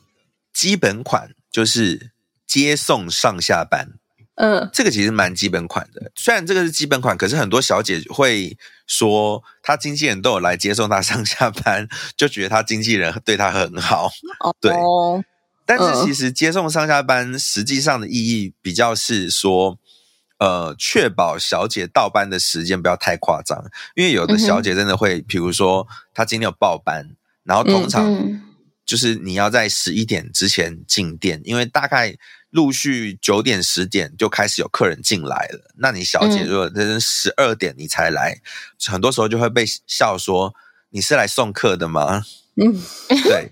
[0.51, 2.09] 基本款就是。
[2.47, 3.89] 接送上下班，
[4.35, 6.11] 嗯，这个其实蛮基本款的。
[6.15, 14.11] 虽然这个是基本款，可是很多小姐会说，她经纪人都有来接送她上下班， 就觉得她经纪人对她很好。
[14.39, 14.71] 哦，对。
[15.65, 19.77] 但是其实接送上下班实际上的意义比较是说，
[20.37, 27.09] 呃，确保小姐到班的时间不要太夸张，因为有的小姐真的会，比如说她今天有报班，
[27.43, 28.39] 然后通常
[28.85, 32.15] 就是你要在十一点之前进店，因为大概。
[32.49, 40.55] 陆续九点十点就开始有客人进来了，那你小姐如果真是十二点你才来，嗯、很多时候就会被笑说
[40.89, 42.23] 你是来送客的吗？
[42.55, 42.73] 嗯，
[43.23, 43.51] 对。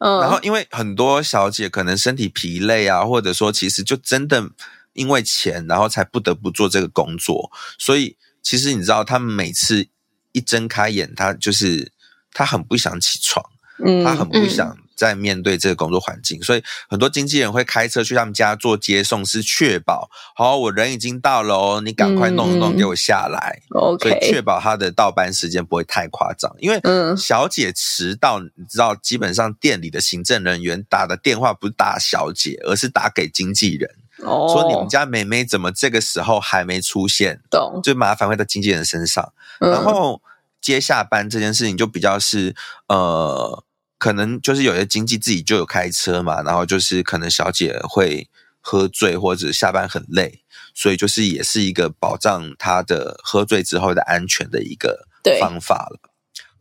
[0.00, 4.50] 然后因为很多小姐可能身体疲累啊，或者说其实就真的
[4.94, 9.86] 因为钱，然后才不得不做这个工作，所以其实你知道，他们每次
[10.32, 11.92] 一睁开眼，他就是
[12.32, 13.44] 他很不想起床，
[13.84, 14.76] 嗯，他很不想。
[15.00, 23.62] 在面对这个工作环境，所以很多经纪人会开车去他们家做接送，是确保好我人已经到了哦，你赶快弄一弄给我下来。
[23.74, 26.78] 嗯、所以确保他的到班时间不会太夸张，因为
[27.16, 37.40] 小姐迟到，你知道，基本上店里的行政人员打的电话不是打小姐，而是打给经纪人，哦、说你们家妹妹怎么这个时候还没出现？
[37.50, 37.80] 懂？
[37.82, 40.20] 就麻烦会在经纪人身上，嗯、然后
[40.60, 42.54] 接下班这件事情就比较是
[42.88, 43.64] 呃。
[44.00, 48.30] 可能就是有些经济自己就有开车嘛，然后就是可能小姐会
[48.62, 50.40] 喝醉或者下班很累，
[50.74, 55.06] 所以就是也是一个保障她的喝醉之后的安全的一个
[55.38, 56.00] 方法了。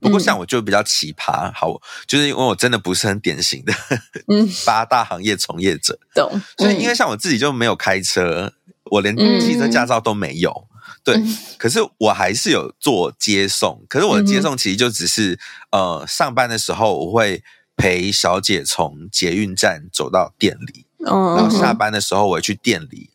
[0.02, 3.74] 不过像我就比较奇葩，嗯、好，就是因为我真的不是很典型的
[4.66, 6.42] 八大行业从业者，懂、嗯？
[6.58, 8.54] 所以因为像我自己就没有开车，
[8.92, 10.69] 我连汽车驾照都没有。
[11.18, 13.82] 嗯对，可是我还是有做接送。
[13.88, 15.40] 可是我的接送其实就只是，
[15.72, 17.44] 嗯、呃，上班的时候我会
[17.76, 23.10] 陪小姐从捷运站走到店里，哦、然后下班的时候我会去店里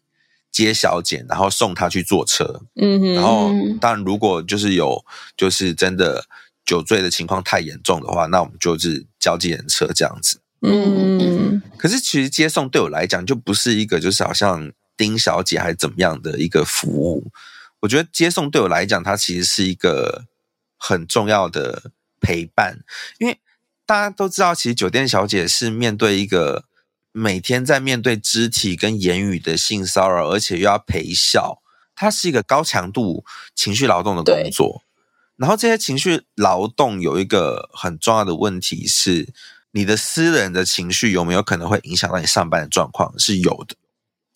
[0.50, 2.62] 接小姐，然后送她去坐车。
[2.76, 5.04] 嗯哼，然后当然如果就是有
[5.37, 6.24] 就是真的
[6.64, 10.40] 酒醉的情况太严重的话，那我们就是叫计程车这样子。
[10.66, 17.30] 嗯，可是其实接送对我来讲就不是一个就是好像丁小姐还是怎么样的一个服务。
[17.84, 20.24] 我觉得接送对我来讲，它其实是一个
[20.76, 22.78] 很重要的陪伴，
[23.18, 23.38] 因为
[23.86, 26.64] 大家都知道，其实酒店小姐是面对一个
[27.12, 31.60] 每天在面对肢体跟言语的性骚扰，而且又要陪笑，
[31.94, 34.82] 它是一个高强度情绪劳动的工作。
[35.36, 39.28] 然后这些情绪劳动有一个很重要的问题是，
[39.72, 43.12] 你的私人的情绪有没有可能会影响到你上班的状况？
[43.18, 43.76] 是有的。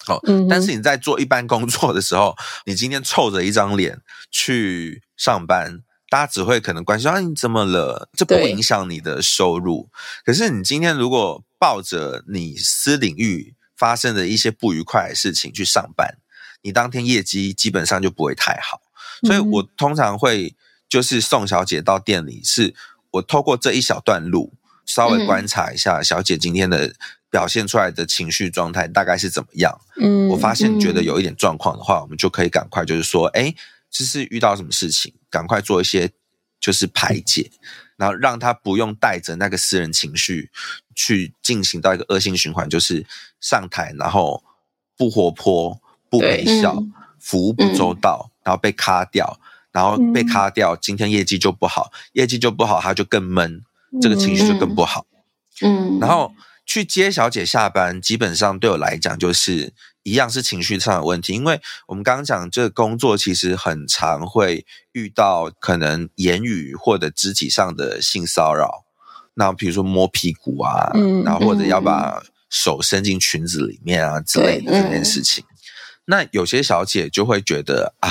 [0.09, 8.09] 哦，但是你在做一般工作的时候，你今天臭着一张脸去上班，大家只会可能关心啊，你怎么了？
[8.17, 9.89] 这不会影响你的收入。
[10.25, 16.19] 可是你今天如果抱着你私领域发生的一些不愉快的事情去上班，
[16.63, 18.81] 你当天业绩基本上就不会太好。
[19.27, 20.55] 所以我通常会
[20.89, 22.75] 就是送小姐到店里，是
[23.13, 24.55] 我透过这一小段路
[24.87, 26.95] 稍微观察一下小姐今天的。
[27.31, 29.79] 表现出来的情绪状态大概是怎么样？
[30.01, 33.55] 嗯，我发现觉得有一点状况的话，嗯、我们就可以赶快就是说，哎，
[33.91, 36.11] 这是遇到什么事情，赶快做一些
[36.59, 37.51] 就是排解，
[37.97, 40.51] 然后让他不用带着那个私人情绪
[40.95, 43.05] 去进行到一个恶性循环，就是
[43.41, 44.43] 上台然后
[44.97, 49.39] 不活泼、不微笑、嗯、服务不周到，然后被卡掉，
[49.71, 53.63] 然后被卡掉，今天业绩就不好，业绩就不好，他就更闷，
[54.01, 55.05] 这个情绪就更不好。
[55.61, 56.33] 嗯，然后。
[56.69, 68.85] 去接小姐下班，基本上对我来讲就是一样是情绪上的问题，因为我们刚刚讲这个工作其实很常会遇到可能言语或者肢体上的性骚扰，
[69.33, 75.57] 那比如说摸屁股啊，嗯，然后或者要把手伸进裙子里面啊之类的这件事情，嗯，
[76.05, 78.11] 那有些小姐就会觉得啊，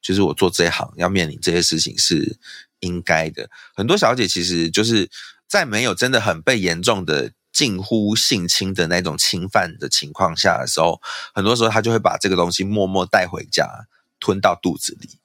[0.00, 2.38] 就是我做这一行要面临这些事情是
[2.78, 3.50] 应该的。
[3.74, 5.10] 很多小姐其实就是
[5.48, 7.32] 在没有真的很被严重的。
[7.52, 11.00] 近乎性侵的那种侵犯的情况下的时候，
[11.34, 13.86] 很多时候他就会把这个东西默默带回家，
[14.18, 15.18] 吞到肚子里。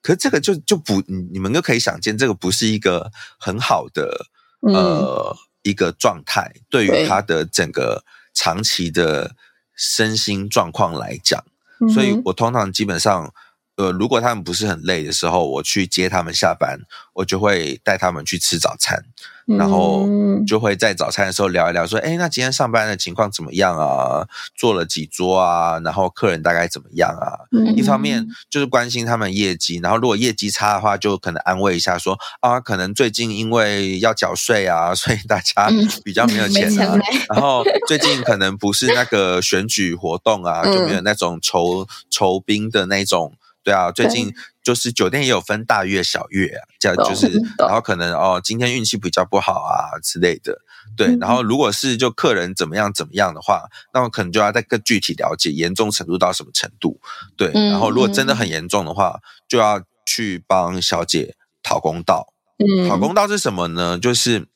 [0.00, 4.26] 可是这个就就不，你们就可以想见，这个不是一个很好的
[4.60, 9.34] 呃、嗯、一个状态，对于他的整个长期的
[9.74, 11.44] 身心状况来讲，
[11.92, 13.34] 所以我通常基本上。
[13.82, 16.78] 呃，如果他们不是很累的时候，我去接他们下班，
[17.14, 19.02] 我就会带他们去吃早餐，
[19.46, 20.06] 然后
[20.46, 24.24] 就会在早餐的时候聊一聊，说，哎，那今天上班的情况怎么样啊？
[24.56, 25.80] 做了几桌啊？
[25.80, 27.42] 然后客人大概怎么样啊？
[27.74, 35.68] 一方面就是关心他们业绩，然后如果业绩差的话，就可能安慰一下说，说啊，可能最近因为要缴税啊，所以大家
[36.04, 36.96] 比较没有钱啊。
[37.28, 43.32] 然后最近可能不是那个选举活动啊，就没有那种酬酬宾的那种。
[43.64, 50.58] 对啊，最近就是酒店也有分大月小月啊，这样就是，然后可能哦，今天运气比较不好啊之类的。
[50.96, 57.00] 对，然后如果是就客人怎么样怎么样的话，那我可能就要再更具体了解严重程度到什么程度。
[57.36, 62.32] 对，然后如果真的很严重的话，就要去帮小姐讨公道。
[62.58, 63.96] 嗯，讨公道是什么呢？
[63.96, 64.48] 就是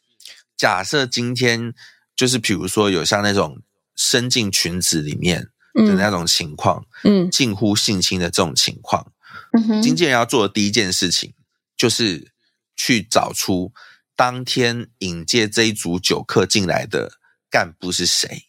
[0.56, 1.72] 假设今天
[2.16, 3.60] 就是比如说有像那种
[3.94, 5.50] 伸进裙子里面。
[5.76, 9.12] 的那种情况，嗯，近乎性侵的这种情况，
[9.52, 11.34] 嗯，经纪人要做的第一件事情
[11.76, 12.32] 就是
[12.74, 13.72] 去找出
[14.16, 17.18] 当天引荐这一组酒客进来的
[17.50, 18.44] 干部是谁，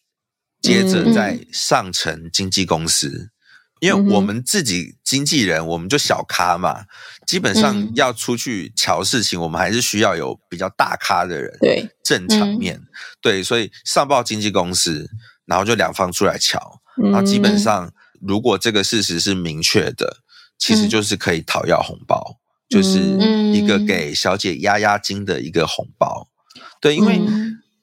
[0.61, 3.32] 接着再上呈经纪公司，
[3.82, 6.86] 因为我们自己经纪人我们就小咖嘛，
[7.25, 12.82] 基本上要出去瞧事情，我们还是需要有比较大咖的人，对，正场面，
[13.21, 15.09] 对，所以上报经纪公司，
[15.45, 16.38] 然后就两方出来
[16.97, 17.09] 乔。
[17.11, 20.17] 那基本上，如果这个事实是明确的，
[20.57, 22.99] 其实就是可以讨要红包，就是
[23.53, 26.27] 一个给小姐压压惊的一个红包。
[26.81, 27.21] 对，因为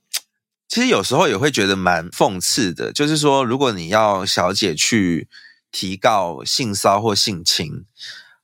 [0.68, 5.28] 其实有时候也会觉得蛮讽刺的，就是说，如果你要小姐去
[5.70, 7.84] 提告性骚或性侵，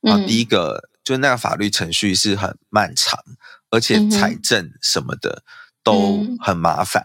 [0.03, 3.19] 啊，第一个就那个法律程序是很漫长，
[3.69, 5.43] 而且财政什么的
[5.83, 7.03] 都很麻烦，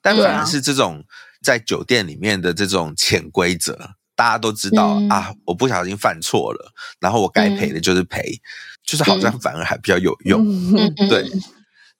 [0.00, 1.04] 但反而是这种。
[1.44, 3.78] 在酒店里面的这种潜规则，
[4.16, 5.34] 大家都知道、嗯、啊。
[5.44, 8.40] 我不小心犯错了，然后我该赔的就是赔，嗯、
[8.82, 10.42] 就是好像反而还比较有用。
[10.42, 11.30] 嗯、对，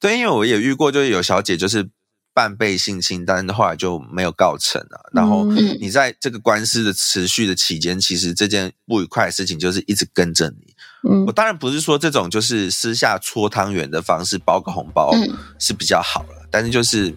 [0.01, 1.91] 对，因为我也遇过，就是有小姐就是
[2.33, 4.97] 半被性侵，但是后来就没有告成啊。
[5.13, 10.75] 然后你在这个官司的持续的期间，其实这件不愉快的事情就是一直跟着你。
[11.07, 15.13] 嗯、我当然不是说这种就是私下搓汤圆的方式包个红包
[15.59, 17.15] 是比较好了，但是就是。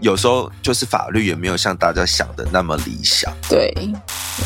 [0.00, 3.72] 有时候就是法律也没有像大家想的那么理想，对，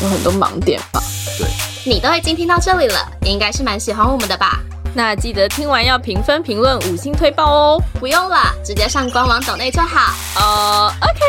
[0.01, 1.01] 有很多盲点吧。
[1.37, 1.47] 对，
[1.85, 4.59] 你都已经听到这里了，你应该是蛮喜欢我们的吧？
[4.97, 7.83] 那记得听完要评分、评论、五星推爆哦。
[7.99, 10.13] 不用了，直接上官网抖内就好。
[10.35, 11.19] 呃、uh,，OK，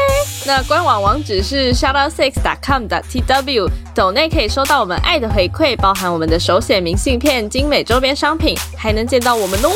[0.46, 9.70] 那官网网址是 shoutoutsix.com.tw，抖内可以收到我们爱的回馈，包含我们的手写明信片、精美周边商品，还能见到我们哦。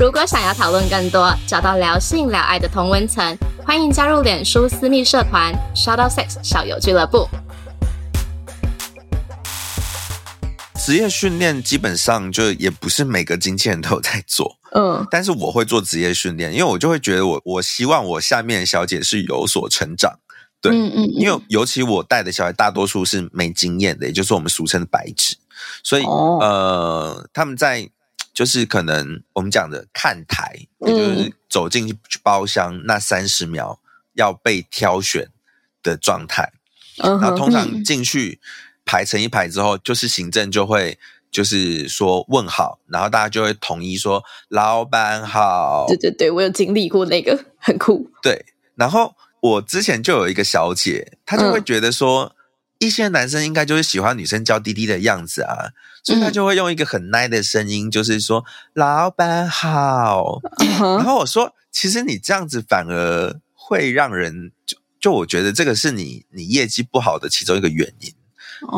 [0.00, 7.28] 如果想要讨论更多，找到聊性聊爱的同温层，欢迎加入脸书私密社团 Shoutout6 校友俱乐部。
[10.76, 20.20] 职业训练基本上就也不是每个经纪人都有在做，嗯，但是我会做职业训练，因为我就会觉得我我希望我下面的小姐是有所成长，
[20.62, 25.34] 对，嗯嗯，因为尤其我带的小孩大多数是没经验的，也就是我们俗称的白纸，
[25.82, 27.90] 所以呃，他们在。
[28.36, 33.80] 就是可能我们讲的看台，也就是走进去包厢那三十秒
[34.12, 35.30] 要被挑选
[35.82, 36.52] 的状态，
[36.98, 38.38] 然后通常进去
[38.84, 40.98] 排成一排之后，就是行政就会
[41.30, 45.86] 就是说问好，然后大家就会统一说老板好。
[45.88, 48.10] 对对对，我有经历过那个，很酷。
[48.20, 52.34] 对，然后我之前就有一个小姐，她就会觉得说。
[52.78, 55.72] 一些男生应该就是喜欢女生娇滴滴的样子啊，
[56.06, 60.40] 所以他就会用一个很 nice 的声音，就是说、嗯、老板好。
[60.78, 68.12] 然后我说，其实你这样子反而会让人就就我觉得这个是你你业绩不好的其中一个原因。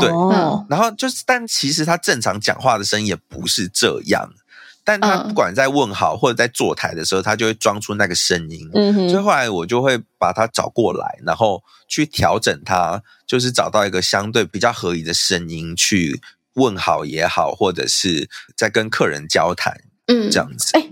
[0.01, 4.31] 对，哦、然后就是但其实他正常讲话的声音也不是这样。
[4.83, 8.67] 但他不管在问好或者在坐台的时候，他就会装出那个声音。
[8.73, 16.19] 嗯哼，所以后来我就会把他找过来，然后去调整他，就是找到一个相对比较合理的声音去
[16.59, 20.77] 问好也好，或者是在跟客人交谈，嗯，这样子。
[20.77, 20.91] 哎，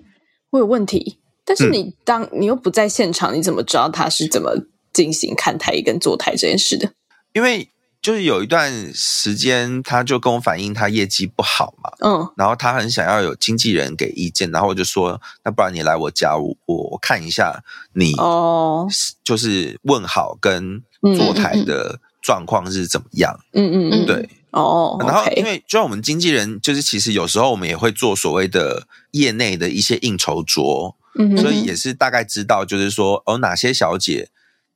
[0.51, 4.57] 我有问题，但是你当、嗯、你又不在现场，你怎么知道他是怎么
[4.93, 6.93] 进行看台跟坐台这件事的？
[7.33, 7.69] 因为。
[8.03, 17.65] 就是有一段时间，他就跟我反映他业绩不好嘛，嗯，然后他很想要有经纪人给意见，然后我就说，那不然你来我家，我我看一下
[17.95, 18.87] 你哦，
[19.25, 20.81] 就是问好跟
[21.17, 34.29] 坐台的状况是怎么样，嗯嗯嗯，对，哦，然后因为就像我们经纪人，就是其实有时候我们也会做所谓的业内的一些应酬桌，嗯，所以也是大概知道，就是说哦哪些小姐。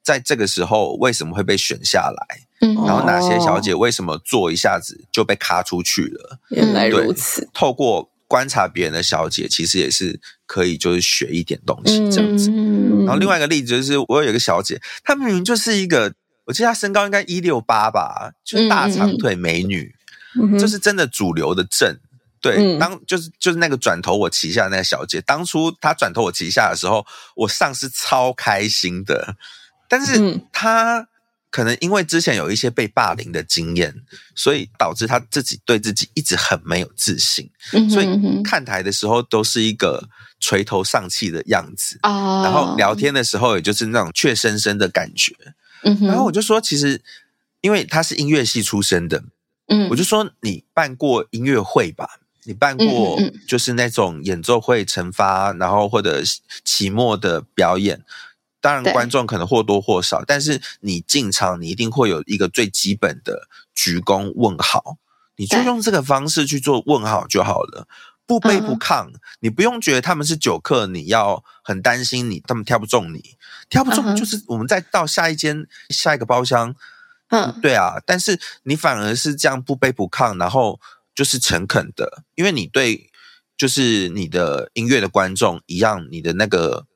[0.02, 2.40] 在这个时候为什么会被选下来？
[2.62, 6.38] 嗯，然后哪些小姐为什么做一下子就被卡出去了？
[6.48, 7.46] 原来如此。
[7.52, 12.50] 透过观察别人的小姐，其实也是可以就是学一点东西这样子。
[13.04, 16.14] 然后另外一个例子就是，我有一个小姐，她明明就是一个，
[16.50, 19.94] 我记得她身高应该一六八吧，就是大长腿美女，
[20.58, 21.96] 这是真的主流的正。
[22.42, 29.36] 对，当就是就是那个转头我旗下的那个小姐，当初她转头我旗下的时候，我上司超开心的。
[29.88, 31.06] 但是她
[31.50, 33.94] 可能因为之前有一些被霸凌的经验，
[34.34, 37.48] 所以导致她自己对自己一直很没有自信，
[37.88, 40.08] 所以看台的时候都是一个
[40.40, 42.42] 垂头丧气的样子啊。
[42.42, 45.34] 然后聊天的时候，也就是那种怯生生的感觉。
[45.82, 47.02] 然后我就说，其实
[47.60, 49.22] 因为他是音乐系出身的，
[49.68, 52.20] 嗯，我就说你办过音乐会吧。
[52.44, 56.22] 你办过就是那种演奏会惩罚，然后或者
[56.64, 58.02] 期末的表演，
[58.62, 64.96] 当然观众可能或多或少，但是你进场，你一定会有一个最基本的鞠躬问好，
[65.36, 67.86] 你就用这个方式去做问好就好了，
[68.26, 73.36] 不卑不亢，你不用觉得他们是酒客，你要很担心你他们挑不中你，
[73.70, 76.74] 挑不中就是我们再到下一间下一个包厢，
[77.30, 80.78] 嗯，对啊，但是你反而是这样不卑不亢，然后。
[81.12, 83.10] 就是诚恳的，因为你对
[83.54, 86.86] 就是你的音乐的观众一样，你的那个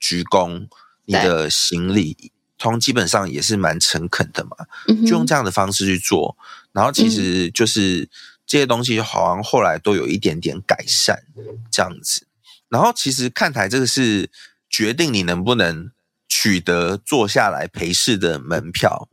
[0.00, 0.66] 鞠躬，
[1.04, 4.56] 你的行礼，通基本上也是蛮诚恳的嘛。
[5.06, 6.36] 就用这样的方式去做，
[6.72, 8.08] 然后其实就是
[8.46, 11.22] 这些东西好像后来都有一点点改善
[11.70, 12.26] 这样子。
[12.68, 14.28] 然后其实看台这个是
[14.68, 15.92] 决定你能不能
[16.28, 19.08] 取得坐下来陪侍的门票。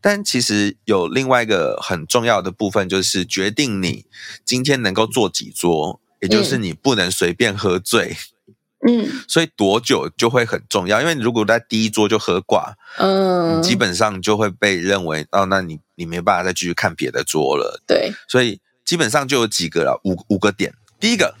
[0.00, 4.04] 但其实有另外一个很重要的部分，就是决定你
[4.44, 8.14] 今天能够坐几桌，也就是你不能随便喝醉。
[8.86, 17.82] 嗯，所以多久就会很重要，因为如果在第一桌就喝挂，嗯，基本上就会被认为哦，那你你没办法再继续看别的桌了。
[17.86, 20.74] 对，所以基本上就有几个了，五五个点。
[21.00, 21.34] 第一个，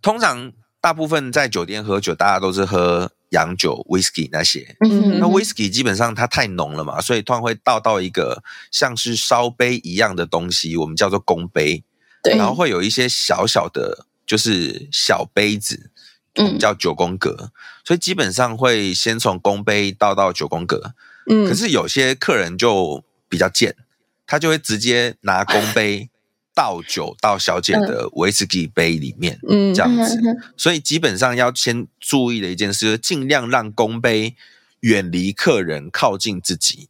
[0.00, 3.10] 通常大部分在酒店喝酒，大家都是喝。
[3.30, 11.82] 洋酒、whisky 那些，嗯，那 whisky 基本上它太浓了嘛，所以通常会倒到一个像是烧杯一样的东西，我们叫做公杯，
[12.22, 15.90] 对，然后会有一些小小的，就是小杯子，
[16.34, 17.50] 嗯，叫九宫格，
[17.84, 20.94] 所以基本上会先从公杯倒到九宫格，
[21.28, 23.74] 嗯，可是有些客人就比较贱，
[24.26, 26.08] 他就会直接拿公杯。
[26.56, 30.18] 倒酒到小姐的威士忌杯里面，嗯，这样子，
[30.56, 34.34] 所以基本上要先注意的一件事，尽量让公杯
[34.80, 36.88] 远离客人，靠近自己。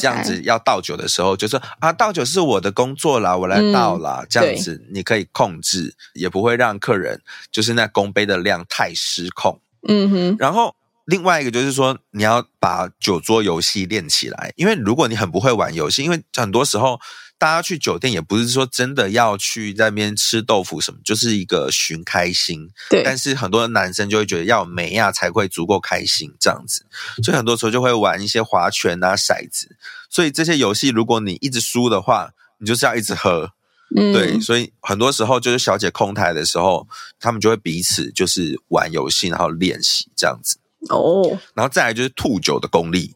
[0.00, 4.22] 这样子要倒酒的时候，就说啊，倒酒是我的工作啦，我来倒啦。
[4.22, 9.60] 嗯、这样子你可以控制，也不会让客人就是那公杯的量太失控。
[9.86, 10.36] 嗯哼。
[10.40, 16.98] 然后另外一个就是说，你要把酒桌游戏练起来，因为如果你很不会玩游戏，因为很多时候。
[17.38, 22.70] 大家去酒店也不是说真的要去在那边吃豆腐什么，就是一个寻开心。
[22.88, 26.86] 对，但是很多男生就会觉得要美亚才会足够开心这样子，
[27.22, 29.76] 所以很多时候就会玩一些划拳啊、骰子。
[30.08, 33.52] 所以这些游戏如果你一直输的话，你就是要一直喝。
[33.94, 36.88] 嗯，对，所以很多时候就是小姐空台的时候，
[37.20, 40.56] 他们就会彼此就是玩游戏，然后练习这样子。
[40.88, 43.14] 哦，然后再来就是吐酒的功力，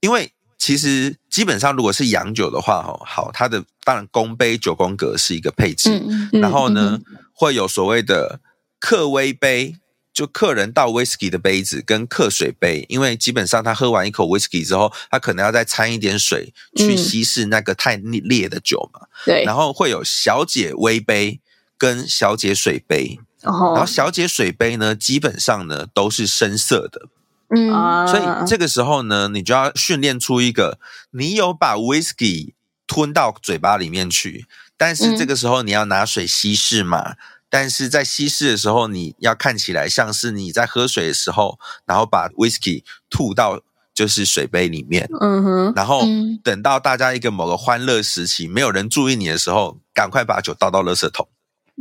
[0.00, 0.32] 因为。
[0.58, 8.40] 其实基本上，如果是洋酒的话，哈，好，它的当然公杯九宫格是一个配置，嗯嗯、然后呢，嗯、会有所谓的
[8.80, 9.76] 客威杯，
[10.12, 21.40] 就客人倒威士忌的杯子跟客水杯，因为基本上他喝完一口威士忌之后，他可能要再掺一点水去稀释那个太烈的酒嘛，对、嗯，然后会有小姐威杯
[21.78, 27.02] 跟小姐水杯，哦、然后小姐水杯呢，基本上呢都是深色的。
[27.48, 30.78] 嗯，所以这个时候呢，你就要训练出一个，
[31.12, 32.52] 你有把 whisky
[32.86, 34.46] 吞到嘴巴里面去，
[34.76, 37.16] 但是这个时候你要拿水稀释嘛。
[37.50, 43.62] 但是在稀释的时候，你要看起来像是你在喝水的时候，然后把 whisky 吐到
[43.94, 45.08] 就是水杯里面。
[45.18, 46.02] 嗯哼，然后
[46.44, 51.26] 等到大家一个某个欢乐时期，没有人注意你的时候，赶快把酒倒到垃圾桶。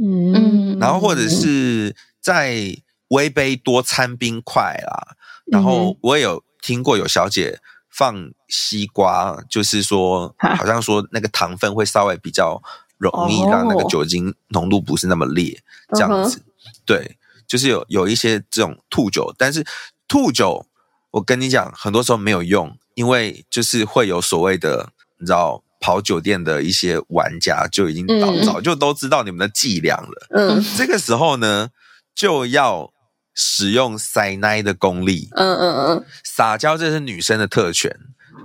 [0.01, 2.77] 嗯，然后或者是在
[3.09, 5.17] 微杯多掺冰块啦。
[5.49, 12.61] 然后我也有听过有小姐放西瓜，就是说好像说那个糖分会稍微比较
[12.97, 15.57] 容易让那个酒精浓度不是那么烈，
[15.93, 16.41] 这样子。
[16.85, 17.17] 对，
[17.47, 19.65] 就是有有一些这种吐酒，但是
[20.07, 20.65] 吐酒
[21.11, 24.89] 我跟你讲，很多时候没有用，因为就是会有所谓的
[25.19, 30.27] 你知道跑酒店的一些玩家就已经早早就都知道你们的伎俩了。
[30.31, 31.69] 嗯，这个时候呢
[32.13, 32.91] 就要。
[33.37, 35.29] 使用塞奶的功力。
[35.35, 37.95] 嗯嗯嗯，撒娇这是女生的特权。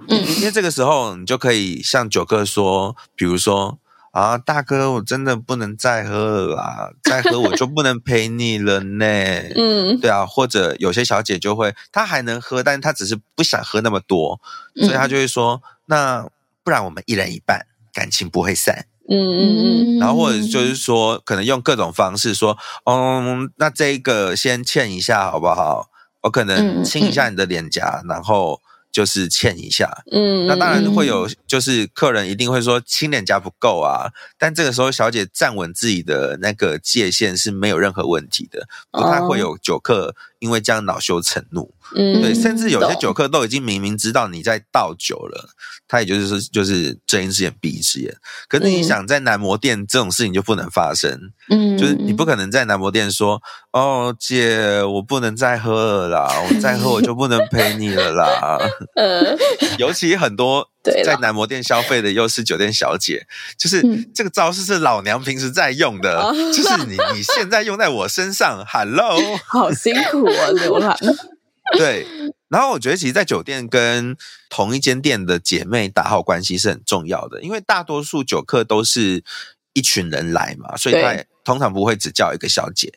[0.08, 3.78] 嗯，因为这个时候你就可以向九哥说，比如说。
[4.12, 6.90] 啊，大哥，我真的不能再喝了啦！
[7.02, 9.06] 再喝我就不能陪你了呢。
[9.56, 14.38] 嗯，对啊，或者有些小姐就会，她还能喝，但她只是不想喝那么多，
[14.76, 16.28] 所以她就会说，那
[16.62, 17.64] 不然我们一人一半，
[17.94, 18.84] 感情不会散。
[19.08, 19.98] 嗯嗯嗯。
[19.98, 25.88] 然后或者就是说，可能用各种方式说，嗯，那这个先欠一下好不好？
[26.22, 28.60] 我可能亲一下你的脸颊，然后。
[28.92, 41.72] 就是欠一下，嗯，那当然会有，就是客人一定会说亲脸颊不够啊，但这个时候小姐站稳自己的那个界限是没有任何问题的，不太会有酒客因为这样恼羞成怒。
[41.94, 45.50] 嗯，对，甚至有些酒客都已经明明知道你在倒酒了，
[45.86, 48.12] 他也就是说，就是睁一只眼闭一只眼。
[48.48, 51.16] 可是你想在男模店这种事情就不能发生，
[51.48, 53.40] 嗯，就是你不可能在男模店说，
[53.72, 58.58] 哦，姐，我不能再喝了啦，我再喝我就不能陪你了啦。
[58.96, 59.36] 呃，
[59.78, 63.26] 尤其很多在男模店消费的又是酒店小姐，
[63.56, 63.82] 就是
[64.14, 70.96] 这个招式是老娘平时在用的，就是你你现在用在我身上，Hello， 好辛苦啊，刘兰。
[71.78, 72.06] 对，
[72.48, 74.16] 然后我觉得其实，在酒店跟
[74.50, 79.22] 同一间店的姐妹打好关系是很重要的，因为大多数酒客都是
[79.72, 82.92] 一群人来嘛，所以他也通常不会只叫一个小姐。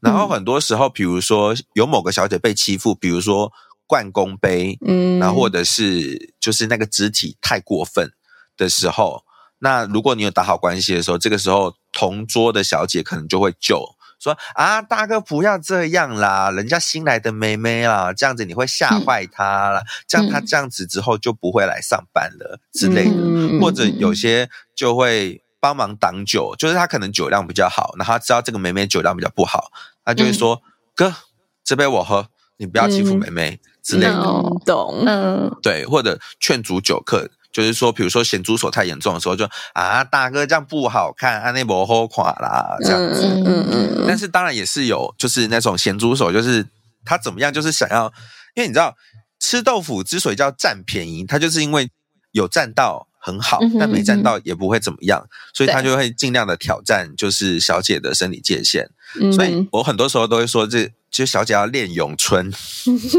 [0.00, 3.52] 然后很多时候，比如说有某个小姐被欺负，比如说
[3.86, 8.12] 灌公杯，嗯，然后或者是就是那个肢体太过分
[8.56, 9.24] 的时候，
[9.58, 13.96] 那如果你有打好关系的时候，这个时候同桌的小姐可能就会救。
[14.20, 29.70] 说啊，大哥不要这样啦，人家新来的妹妹啦，这样子你会吓坏她了，这样她这样子之后就不会来上班了之类的，或者有些就会帮忙挡酒，就是他可能酒量比较好，然后他知道这个妹妹酒量比较不好，
[30.04, 30.62] 他就会说
[30.94, 31.14] 哥，
[31.62, 34.22] 这杯我喝，你不要欺负妹妹之类的，
[34.66, 35.04] 懂？
[35.06, 37.30] 嗯，对，或者劝阻酒客。
[37.52, 43.24] 就是说，比如说咸猪手太严重的时候就，就啊，大哥这样不好看，啊那不好看啦，这样子。
[43.28, 44.04] 嗯嗯嗯。
[44.08, 46.66] 但是当然也是有，就是那种咸猪手，就是
[47.04, 48.12] 他怎么样，就是想要，
[48.56, 48.96] 因为你知道，
[49.38, 51.88] 吃豆腐之所以叫占便宜，他就是因为
[52.32, 58.90] 有占到很好，但没站到也不会怎么样，所以他就会尽量的挑战，就是小姐的生理界限。
[59.32, 60.92] 所以我很多时候都会说这。
[61.14, 62.52] 就小姐要练咏春，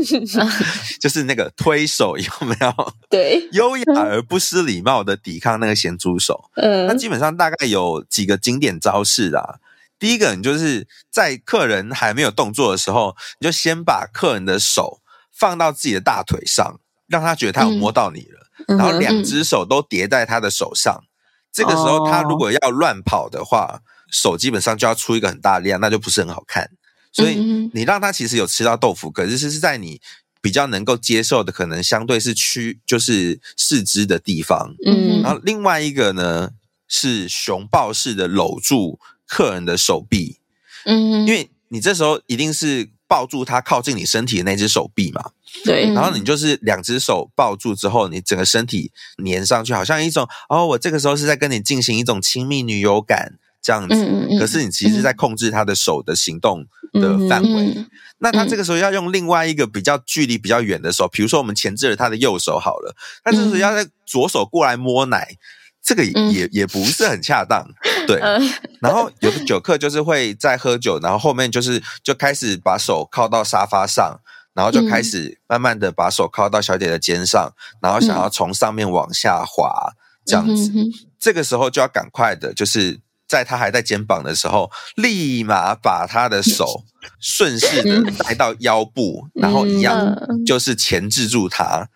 [1.00, 2.94] 就是那个推手有没有？
[3.10, 6.52] 对，优雅而不失礼貌的抵抗那个咸猪手。
[6.56, 9.60] 嗯，那基本上大概有几个经典招式啊。
[9.98, 15.00] 第一个，你就是在客人还没有动作的时候，你就先把客人的手
[15.32, 20.94] 放到自己的大腿上，让他觉得他有摸到你了，嗯、然后两只手都叠在他的手上。
[20.94, 21.08] 嗯、
[21.52, 23.82] 这个时候，他如果要乱跑的话，
[24.12, 26.70] 手基本上就要出一个很大力量，那就不是很好看。
[27.12, 30.02] 所以你让他其实有吃到豆腐，可是是在你
[30.42, 34.76] 比较能够接受的，可能相对是区就是四肢的地方。
[34.86, 36.52] 嗯，然后另外一个呢
[36.88, 40.40] 是熊抱式的搂住客人的手臂。
[40.86, 45.32] 嗯，因为你这时候一定是抱住他靠近你身体的那只手臂嘛。
[45.64, 48.92] 对，然后你就是两只手抱住之后，你整个身体
[49.26, 53.34] 粘上去，好像一种哦，我这个时候是在跟你进行一种亲密女友感。
[53.62, 53.96] 这样子，
[54.40, 57.76] 可是你其实是在控制他的手的行动的范围。
[58.20, 65.36] 那他这个时候要用另外一个比较距离比较远的手，比如说我们钳制了他的右手好了，他这时候要在左手过来摸奶，
[65.82, 67.68] 这个也也不是很恰当。
[68.08, 68.20] 对，
[68.82, 74.20] 然后有的酒客就是会在喝酒，然后后面就是就开始把手靠到沙发上，
[74.54, 77.52] 然后就开始慢慢的把手靠到小姐的肩上，
[77.82, 79.94] 然后想要从上面往下滑，
[80.26, 80.72] 这样子。
[81.20, 83.00] 这个时候就要赶快的，就是。
[83.28, 86.84] 在他还在肩膀的时候，立马把他的手
[87.20, 91.90] 顺势的带到腰部，然后一样就是钳制住他，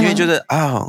[0.00, 0.84] 因为觉得啊，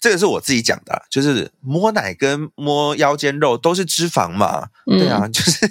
[0.00, 5.68] 这个是我自己讲的，就是摸奶跟摸腰间肉都是脂肪嘛，对啊， 就是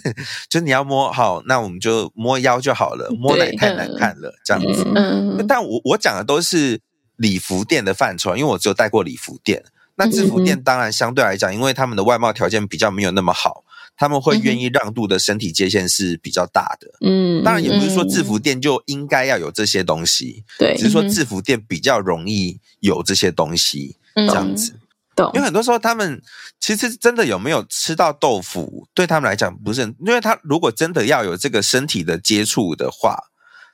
[0.47, 4.85] 就是你要摸好，那我们就摸腰就好了，摸奶太难看了，这样子。
[4.95, 6.79] 嗯但我我讲的都是
[7.15, 9.63] 礼服店的范畴，因为我只有带过礼服店。
[9.95, 13.65] 那制服店当然相对来讲，因为他们的外貌条件比较没有那么好，
[13.99, 16.87] 他们会愿意让渡的身体界限是比较大的。
[17.01, 24.79] 嗯，当然也不是说制服店就应该要有这些东西，对，只是说制服店比较容易有这些东西，这样子。
[25.17, 25.29] 懂。
[25.33, 26.21] 因为很多时候他们
[26.61, 33.17] 其实真的有没有吃到豆腐，对他们来讲不是很，因为他如果真的要有这个身体的接触的话，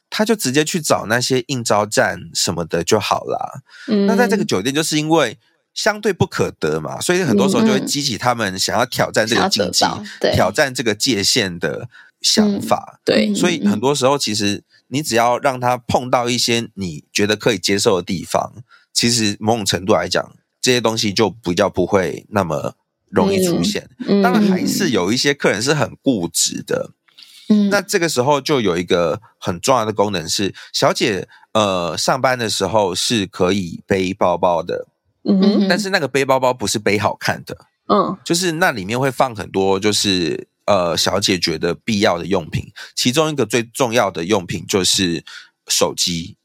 [0.10, 3.62] 他就直接去找那些应招站什么的就好了。
[3.88, 5.38] 嗯，那在这个酒店就是因为。
[5.76, 9.86] 相对不可得嘛，所以很多时候就会激起他们想要挑战这个禁忌、
[10.34, 11.90] 挑战这个界限的
[12.22, 13.02] 想法。
[13.04, 18.54] 对，所以很多时候其实你只要让他碰到一些你觉得可以接受的地方，
[18.94, 22.76] 其实某种程度来讲，这些东西就比较不会那么
[23.10, 23.90] 容易出现。
[24.08, 26.92] 嗯、当然，还是有一些客人是很固执的。
[27.50, 34.88] 嗯，那这个时候就有一个很重要的功能是，小姐呃上班的时候是可以背包包的。
[35.26, 37.58] 嗯，但是那个背包包不是背好看的。
[37.88, 40.48] 嗯，就是那里面会放很多就是。
[40.68, 45.24] 呃，小姐觉得必要的用品，其中一个最重要的用品就是
[45.68, 46.38] 手机。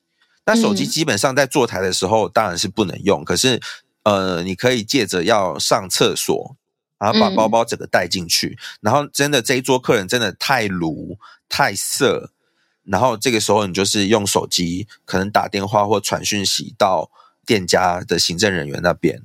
[0.44, 3.58] 那手机基本上在坐台的时候当然是不能用，嗯、可是
[4.02, 6.54] 呃，你可以借着要上厕所，
[6.98, 8.48] 然后把包包整个带进去。
[8.48, 11.16] 嗯、然后真的这一桌客人真的太鲁
[11.48, 12.30] 太色，
[12.84, 17.10] 然后这个时候你就是用手机可能打电话或传讯息到
[17.50, 19.20] 店家的行政人员那边。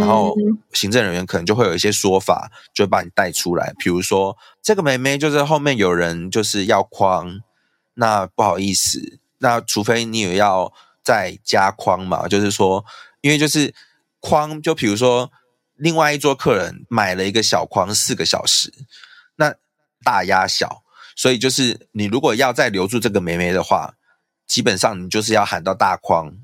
[0.00, 0.34] 然后
[0.72, 3.72] 行政人员可能就会有一些说法，就会把你带出来。
[3.78, 7.38] 比如说，这个妹妹就是后面有人就是要框，
[7.94, 10.72] 那不好意思，那除非你也要
[11.04, 12.26] 再加框嘛。
[12.26, 12.84] 就是说，
[13.20, 13.72] 因为就是
[14.18, 15.30] 框，就比如说
[15.76, 18.72] 另外一桌客人买了一个小框四个小时，
[19.36, 19.54] 那
[20.02, 20.82] 大压小，
[21.14, 23.94] 所以就是你如果要再留住这个妹妹的话，
[24.44, 26.34] 基本上你就是要喊到大框。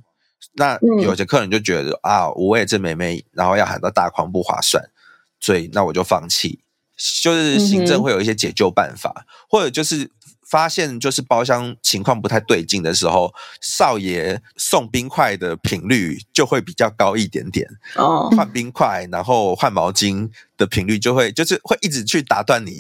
[0.52, 4.84] 那有些客人就觉得、嗯、啊，我也这妹妹，然后要喊到大框不划算，
[5.40, 6.60] 所以那我就放弃。
[7.22, 10.08] 就是行政会有一些解救办法，嗯、或者就是
[10.48, 17.68] 发现就是包厢情况不太对劲的时候，少爷送冰块的频率就会比较高一点点。
[17.96, 22.78] 哦，换冰块，然后换毛巾的频率就会就是会一直去打断你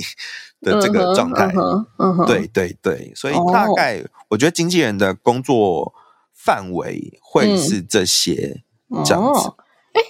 [0.60, 1.52] 的这个状态。
[1.98, 5.92] 嗯、对对对，所以大概我觉得经纪人的工作。
[6.44, 8.62] 范围会是这些
[9.04, 9.48] 这样子。
[9.92, 10.02] 哎、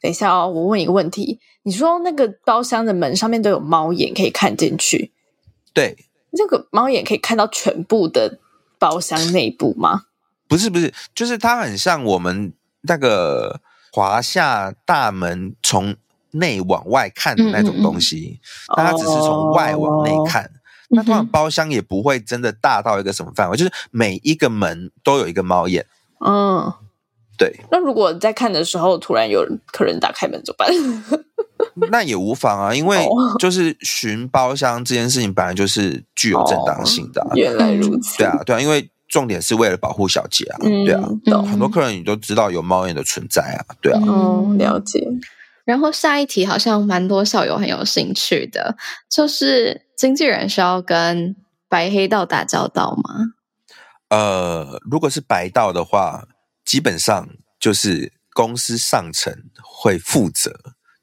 [0.00, 1.40] 等一下哦，我问一个问题。
[1.62, 5.12] 你说那个包厢的门上面都有猫眼可以看进去？
[5.74, 5.96] 对，
[6.32, 8.38] 这个猫眼可以看到全部的
[8.78, 10.04] 包厢内部吗？
[10.48, 13.60] 不是，不是，就是它很像我们那个
[13.92, 15.96] 华夏大门从
[16.30, 20.44] 内往外看的那种东西，嗯嗯嗯，但它只是从外往内看。
[20.44, 20.59] 哦
[20.90, 25.86] 那通常包厢也不会真的大到一个什么范围，就是每一个门都有一个猫眼。
[26.24, 26.72] 嗯，
[27.38, 27.60] 对。
[27.70, 31.24] 那如果在看的时候突然有客人打开门怎么办？
[31.90, 33.06] 那也无妨啊，因为
[33.38, 37.28] 就是寻包厢这件事情本来就是具有正当性的啊。
[37.30, 38.18] 哦，原来如此。
[38.18, 40.58] 对啊，对啊，因为重点是为了保护小姐啊。
[40.62, 43.76] 嗯，对啊，很多客人你都知道有猫眼的存在啊。
[43.80, 45.06] 对啊，哦，了解。
[45.64, 48.76] 然后下一题好像蛮多校友很有兴趣的，
[49.08, 51.36] 就是经纪人需要跟
[51.68, 53.34] 白黑道打交道吗？
[54.08, 56.24] 呃，如果是白道的话，
[56.64, 57.28] 基本上
[57.60, 59.32] 就是公司上层
[59.62, 60.50] 会负责，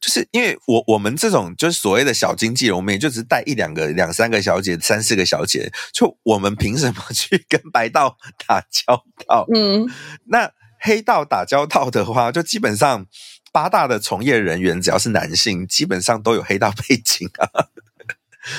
[0.01, 9.45] 就是因为我我们这种就是所谓的小经纪人，我们也就只带一两个、两三个小姐、三四个小姐，就我们凭什么 去跟白道打交道？
[9.55, 9.87] 嗯，
[10.25, 10.51] 那
[10.81, 13.05] 黑道打交道的话，就基本上。
[13.51, 17.67] 八大的从业人员，只要是男性，基本上都有黑道背景啊。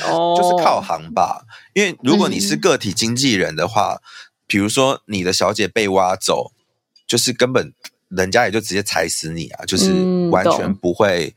[0.05, 1.47] 哦，就是靠行吧。
[1.73, 4.03] 因为如果你是个体经纪人的话，
[4.47, 6.53] 比如说你的小姐被挖走，
[7.07, 7.73] 就是根本
[8.09, 11.35] 人家也就直接踩死你啊，就是完全不会，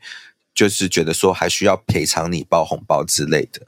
[0.54, 3.62] 就是觉得说还需要赔偿你包红包之类的。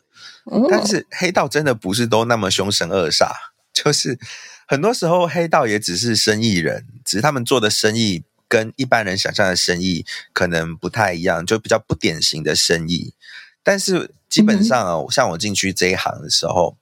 [0.69, 3.31] 但是黑道真的不是都那么凶神恶煞，
[3.73, 4.19] 就是
[4.67, 8.25] 很多时候黑道也只是生意人，只是他们做的生意。
[8.49, 13.15] 跟一般人想象的生意可能不太一样，就比较不典型的生意。
[13.63, 16.77] 但是基本上啊，像我进去这一行的时候，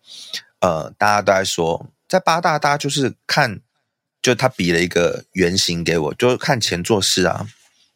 [0.60, 3.60] 呃，大家都在说，在八大，大家就是看，
[4.20, 7.46] 就他比了一个原型给我，就看钱做事啊，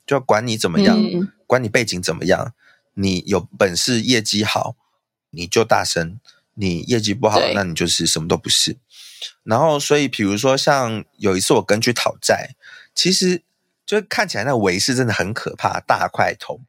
[0.06, 0.96] 就管你怎么样，
[1.48, 2.54] 管你背景怎么样，
[2.94, 4.76] 你有本事业绩好，
[5.30, 6.20] 你就大声；
[6.54, 8.76] 你业绩不好，那你就是什么都不是。
[9.42, 12.54] 然后，所以比如说，像有一次我跟去讨债，
[12.94, 13.42] 其实。
[13.86, 16.60] 就是看起来那维士真的很可怕，大块头，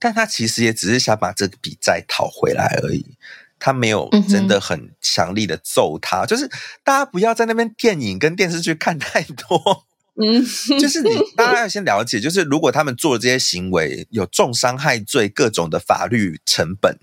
[0.00, 3.16] 但他其实也只是想把这笔债讨回来而已，
[3.60, 6.24] 他没有真的很强力的揍他。
[6.24, 6.48] 嗯、就是
[6.82, 9.86] 大家不要在那边电影跟电视剧看太多，
[10.20, 10.44] 嗯，
[10.80, 16.98] 就是你大家要先了解，就是如果他们做这些行为有重伤害罪，各种的法律成本，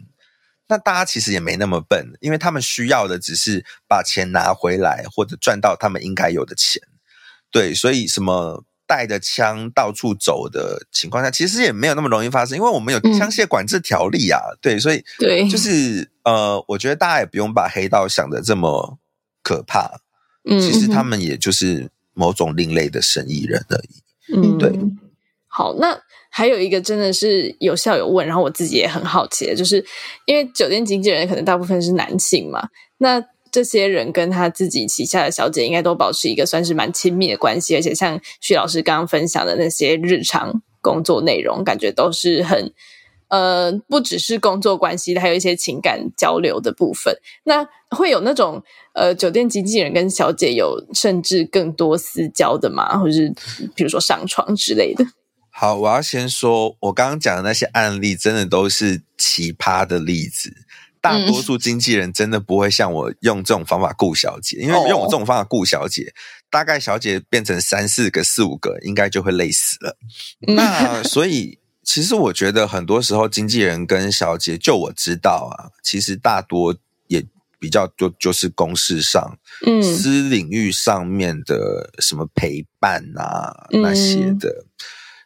[0.67, 6.81] 那大家其实也没那么笨，因为他们需要的只是把钱拿回来或者赚到他们应该有的钱，
[7.49, 8.65] 对，所以什么。
[8.89, 18.97] 带着枪到处走的情况下，其实也没有那么容易发生，因为我们有枪械管制条例啊，嗯、对，所以对，就是呃，我觉得大家也不用把黑道想的这么
[19.43, 20.01] 可怕，
[20.49, 24.73] 嗯，其实他们也就是某种另类的生意人而已，嗯，对。
[25.47, 25.95] 好，那
[26.31, 29.85] 还有一个真的是有校友问，然后我自己也很好奇，就是
[30.25, 32.67] 因为酒店经纪人可能大部分是男性嘛，
[32.97, 42.73] 那这些人跟他自己旗下的小姐应该都保持一个算是蛮亲密的关系，而且像徐老师刚刚分享的那些日常工作内容，感觉都是很
[43.29, 47.15] 呃，不只是工作关系，还有一些情感交流的部分。
[47.43, 52.97] 那会有那种呃，酒店经纪人跟小姐有甚至更多私交的吗？
[52.97, 53.31] 或者是
[53.75, 55.05] 比如说上床之类的？
[55.51, 60.51] 好，我要先说，我刚刚讲的那些案例，真的都是奇葩的例子。
[61.01, 66.13] 大多数经纪人真的不会像我用这种方法雇小姐，因为用我这种方法雇小姐，
[66.49, 69.97] 大概小姐变成三四个、四五个，应该就会累死了。
[70.55, 76.75] 那所以，其实我觉得很多时候经纪人跟小姐，就我知道啊，其实大多
[77.07, 77.25] 也
[77.59, 84.65] 比较多，就是公事上、嗯，私领域上面的什么陪伴啊那些的，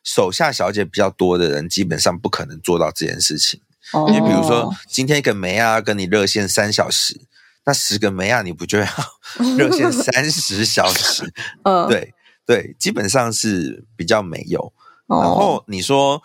[0.03, 3.59] 手下小姐比较多的人，基本上不可能做到这件事情。
[4.07, 7.19] 因为比如说，今天一个梅亚跟你热线三小时，
[7.65, 8.88] 那十个梅亚你不就要
[9.57, 11.31] 热线三十小时？
[11.63, 12.13] 嗯，对
[12.45, 14.73] 对，基本上是比较没有。
[15.05, 16.23] 然后你说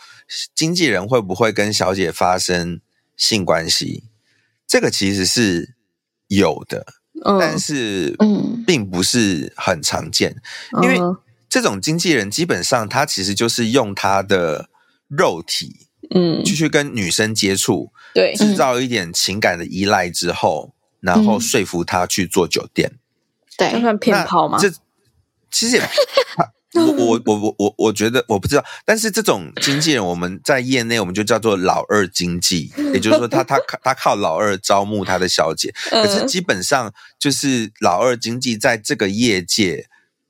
[0.54, 2.80] 经纪人会不会跟小姐发生
[3.16, 4.04] 性关系？
[4.66, 5.74] 这个其实是
[6.28, 6.86] 有的，
[7.40, 8.16] 但是
[8.66, 10.36] 并不是很常见，
[10.80, 10.98] 因为
[11.48, 14.70] 这种经纪人基本上他其实就是用他的
[15.08, 15.87] 肉体。
[16.14, 22.92] 嗯，继续跟女生接触，对，制造一点情感的依赖之后，嗯、然后说服她去做酒店，
[23.58, 24.58] 对，算骗炮吗？
[24.58, 24.70] 这
[25.50, 25.82] 其实也，
[26.80, 39.88] 我我我我我我觉得我不知道，但是这种经纪人我们在业内我们就叫做老二经济， 也就是说他他他靠老二招募他的小姐，可是基本上就是老二经济在这个业界，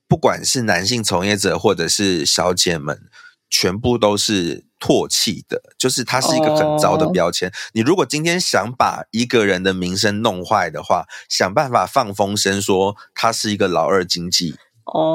[0.09, 3.03] 不管是男性从业者或者是小姐们，
[3.49, 4.68] 全部都是。
[4.79, 7.49] 唾弃的，就是它是一个很糟的标签。
[7.49, 7.57] Oh.
[7.73, 14.55] 你如果今天想把一个人的名声弄坏的话，想办法放风声说他是一个老二经纪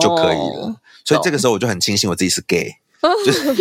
[0.01, 0.67] 就可以了。
[0.67, 0.75] Oh.
[1.05, 2.71] 所以这个时候我就很庆幸我自己是 gay，
[3.25, 3.53] 就是我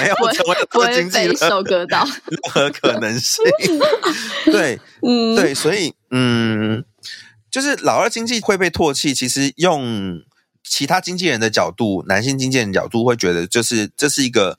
[0.00, 3.44] 没有成为老二经纪人，收割到 任何可能性。
[4.50, 6.84] 对，嗯，对，所以嗯，
[7.50, 9.14] 就是老二经纪会被唾弃。
[9.14, 10.20] 其实用
[10.64, 14.58] 其他经纪人的角度，男性经纪人角度会觉得，就是这是一个。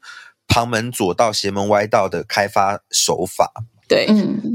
[0.52, 3.54] 旁门左道、邪门歪道的开发手法，
[3.88, 4.06] 对，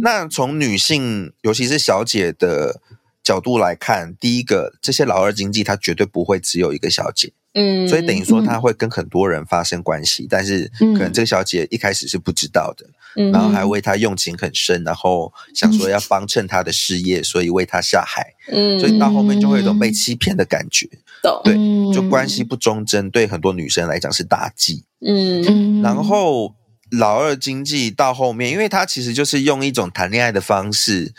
[0.03, 2.83] 那从女性，尤其是小姐的
[3.23, 7.33] 角度来看，第一个，这些老二经济，他绝对不会只有一个小姐。
[7.55, 12.85] 嗯，所以等于说他会跟很多人发生关系，嗯，但是可能这个小姐一开始是不知道的，
[13.17, 20.89] 嗯，然后还为他用情很深，然后想说要帮衬他的事业，所以为他下海，嗯，所以到后面就会有种被欺骗的感觉，
[21.23, 26.55] 嗯，对，就关系不忠贞，对很多女生来讲是大忌，嗯，然后
[26.91, 31.13] 老二经济到后面，因为他其实就是用一种谈恋爱的方式，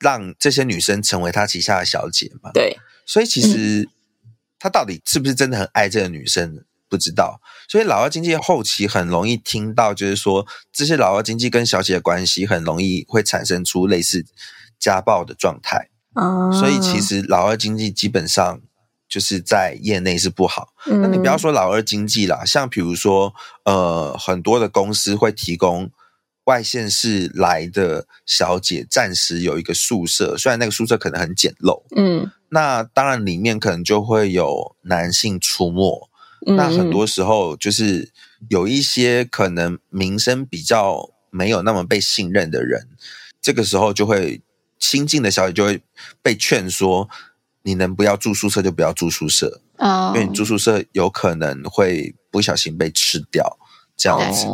[0.00, 3.88] 让这些女生成为他旗下的小姐嘛，对，所以其实。
[4.56, 6.64] 他到底是不是真的很爱这个女生？
[6.94, 14.24] 不知道，所以老二经济后期很容易听到，就是说这些老二经济跟小姐的关系很容易会产生出类似
[14.78, 15.88] 家暴的状态。
[16.14, 18.60] 哦，所以其实老二经济基本上
[19.08, 20.68] 就是在业内是不好。
[20.86, 23.34] 那你不要说老二经济啦，像比如说
[23.64, 25.90] 呃，很多的公司会提供
[26.44, 32.30] 外县市来的小姐暂时有一个宿舍，虽然那个宿舍可能很简陋，嗯。
[32.50, 36.08] 那当然，里面可能就会有男性出没。
[36.46, 36.56] 嗯。
[36.56, 38.12] 那很多时候，就是
[38.48, 42.88] 有一些可能名声比较没有那么被信任的人，
[43.40, 44.42] 这个时候就会
[44.78, 45.82] 新进的小姐就会
[46.22, 47.08] 被劝说：
[47.62, 53.58] 你能不要住宿舍就不要住宿舍啊，因为你住宿舍有可能会不小心被吃掉。
[53.96, 54.48] 这样子，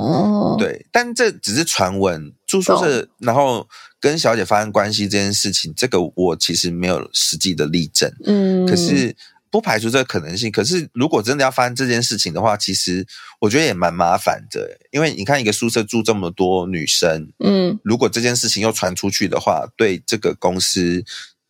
[0.58, 2.34] 对，但这只是传闻。
[2.46, 3.66] 住宿舍，然后
[3.98, 8.12] 跟小姐发生关系这件事情，这个我其实没有实际的例证。
[8.26, 9.16] 嗯，可是
[9.50, 10.50] 不排除这个可能性。
[10.50, 13.06] 可是如果真的要发生这件事情的话，其实
[13.40, 14.78] 我觉得也蛮麻烦的。
[14.90, 21.04] 因为你看，一个宿舍住这么多女生，嗯，如果这件事情又传出去的话，对这个公司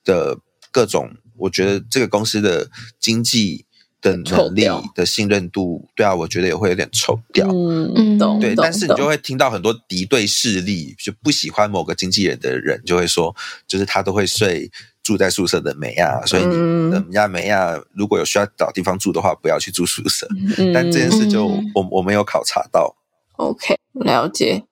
[0.04, 0.38] 的
[0.70, 3.66] 各种，我觉得这个公司的经济。
[4.02, 7.46] 的能力的信任度，对啊，我觉得也会有点臭掉。
[7.48, 8.40] 嗯，懂。
[8.40, 13.36] 对，但是你就会听到很多敌对势力，就不喜欢某个经纪人的人，就会说，
[13.68, 14.70] 就是他都会睡
[15.10, 20.28] 住在宿舍的美亚，所以你们家美亚如果有需要找地方住的话，不要去住宿舍。
[20.56, 22.94] 嗯，但这件事就我我没有考察到。
[23.32, 24.62] OK，了解。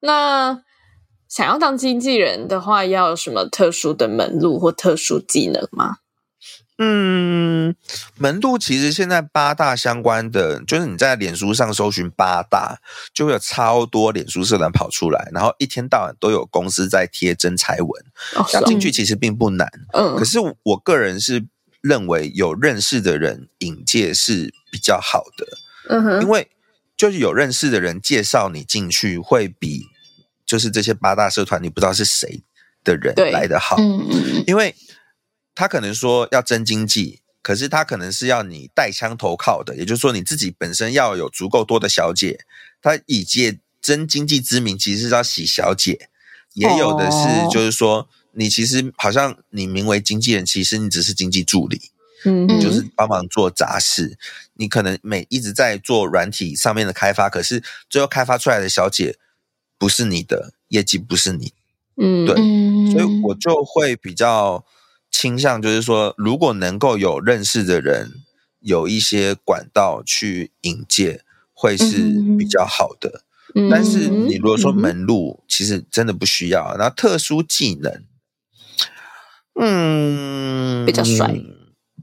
[0.00, 0.60] 那
[1.30, 5.96] 想要当经纪人的话，要有什么特殊的门路或特殊技能吗？
[6.82, 7.76] 嗯，
[8.16, 12.80] 门路其实现在八大相关的，就是你在脸书上搜寻八大，
[13.12, 18.04] 就会有超多脸书社团跑出来，然后一天到晚都有公司在贴真才文，
[18.54, 19.68] 要进去其实并不难。
[19.92, 21.44] 嗯，可是我个人是
[21.82, 25.46] 认为有认识的人引介是比较好的。
[25.90, 26.48] 嗯哼，因为
[26.96, 29.88] 就是有认识的人介绍你进去，会比
[30.46, 32.42] 就是这些八大社团你不知道是谁
[32.82, 33.76] 的人来的好。
[33.78, 34.74] 嗯嗯，因为。
[35.60, 42.46] 他可能说要征经纪，可是他可能是要你带枪投靠的，也就是说你自己本身要有足够多的小姐。
[42.80, 46.08] 他以借征经纪之名，其实是要洗小姐。
[46.54, 51.90] 也有的是，就是说你其实好像你名为经纪人，其实你只是经济助理，
[52.24, 54.16] 嗯，就是帮忙做杂事。
[54.54, 59.18] 你可能每一直在做软体上面的开发，可是最后开发出来的小姐
[59.76, 61.52] 不是你的，业绩不是你，
[61.98, 62.34] 嗯，对，
[62.92, 64.64] 所以我就会比较。
[65.10, 68.12] 倾向就是说，如果能够有认识的人，
[68.60, 71.20] 有一些管道去引荐，
[71.52, 71.96] 会是
[72.38, 73.22] 比较好的。
[73.54, 76.76] 嗯、但是你如果说门路，嗯、其实真的不需要。
[76.76, 78.04] 然后特殊技能，
[79.60, 81.34] 嗯，比较帅，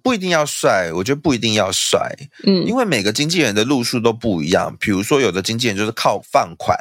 [0.04, 0.92] 不一定要帅。
[0.96, 4.76] 我觉得不一定要帅，嗯，因为每个经纪人的路数都不一样。
[4.78, 6.78] 比如说，有的经纪人就是靠放款。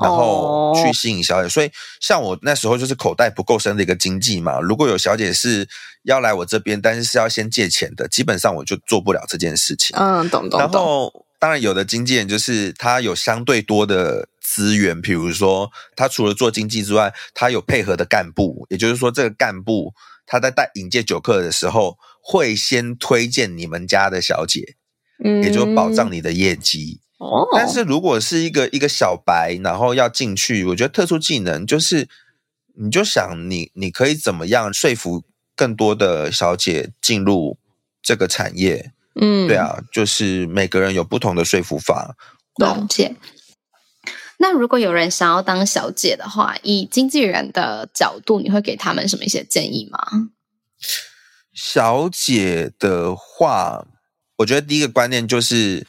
[0.00, 1.50] 然后去吸引小姐，oh.
[1.50, 1.70] 所以
[2.00, 4.60] 像我那时候就是口袋不够深的一个经济嘛。
[4.60, 5.68] 如果有小姐是
[6.04, 9.96] 要来我这边，但是是要先借钱的，基本上我就做不了这件事情。
[9.98, 10.60] 嗯，懂懂懂。
[10.60, 19.92] 然后当然有的经纪人就是他有相对多的资源，比如说他除了做经济之外，他有配合的干部，也就是说这个干部
[20.24, 24.76] 他在带引荐酒客的时候，会先推荐你们家的小姐，
[25.24, 27.00] 嗯，也就保障你的业绩。
[27.20, 32.08] 哦，但是如果是一个一个小白，然后要进去，我觉得特殊技能就是，
[32.76, 35.22] 你就想你你可以怎么样说服
[35.54, 37.58] 更多的小姐进入
[38.00, 38.92] 这个产业？
[39.20, 42.16] 嗯，对啊，就是每个人有不同的说服法。
[42.56, 43.14] 了解。
[44.38, 50.30] 那如果有人想要当小姐的话，以经纪人的角度，你会给他们什么一些建议吗？
[51.52, 53.86] 小姐的话，
[54.38, 55.86] 我觉得第一个观念就是。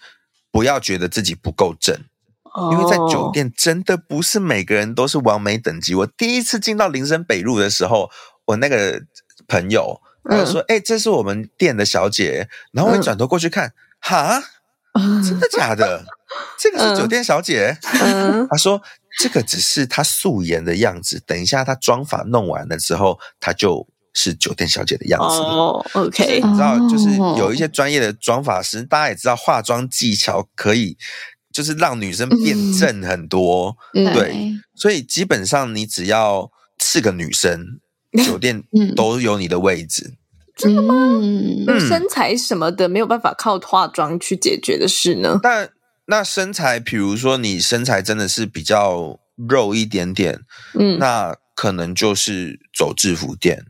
[0.51, 1.95] 不要觉得自己不够正，
[2.71, 5.95] 因为在酒店真的不是每个人都是完美等级。
[5.95, 8.09] 我第一次进到林森北路的时候，
[8.45, 9.01] 我那个
[9.47, 14.43] 朋友他就说：“哎、嗯欸，这是我们店的小姐。”然后我一转头过去看，哈、
[14.99, 16.03] 嗯， 真的假的？
[16.59, 17.77] 这个是酒店小姐？
[18.01, 18.81] 嗯、 他说
[19.19, 25.38] ：“这个只是她素颜的样子，等一下她妆法弄完了之后，她就。”是酒店小姐的样子。
[25.39, 30.97] 哦、oh,，OK，你知道，就是有一些专业的妆发师，大家也知道化妆技巧可以，
[31.53, 36.49] 就是让女生变正很多，嗯、对，所以基本上你只要
[36.82, 37.80] 是个女生，
[38.26, 38.64] 酒店
[38.95, 40.16] 都有你的位置。
[40.57, 40.93] 真的吗？
[41.22, 45.39] 嗯、身材什么的没有办法靠化妆去解决的事呢？
[45.41, 45.70] 但
[46.05, 50.41] 那身材，比如说你身材真的是比较肉一点点，
[50.78, 53.66] 嗯，那可能就是走制服店。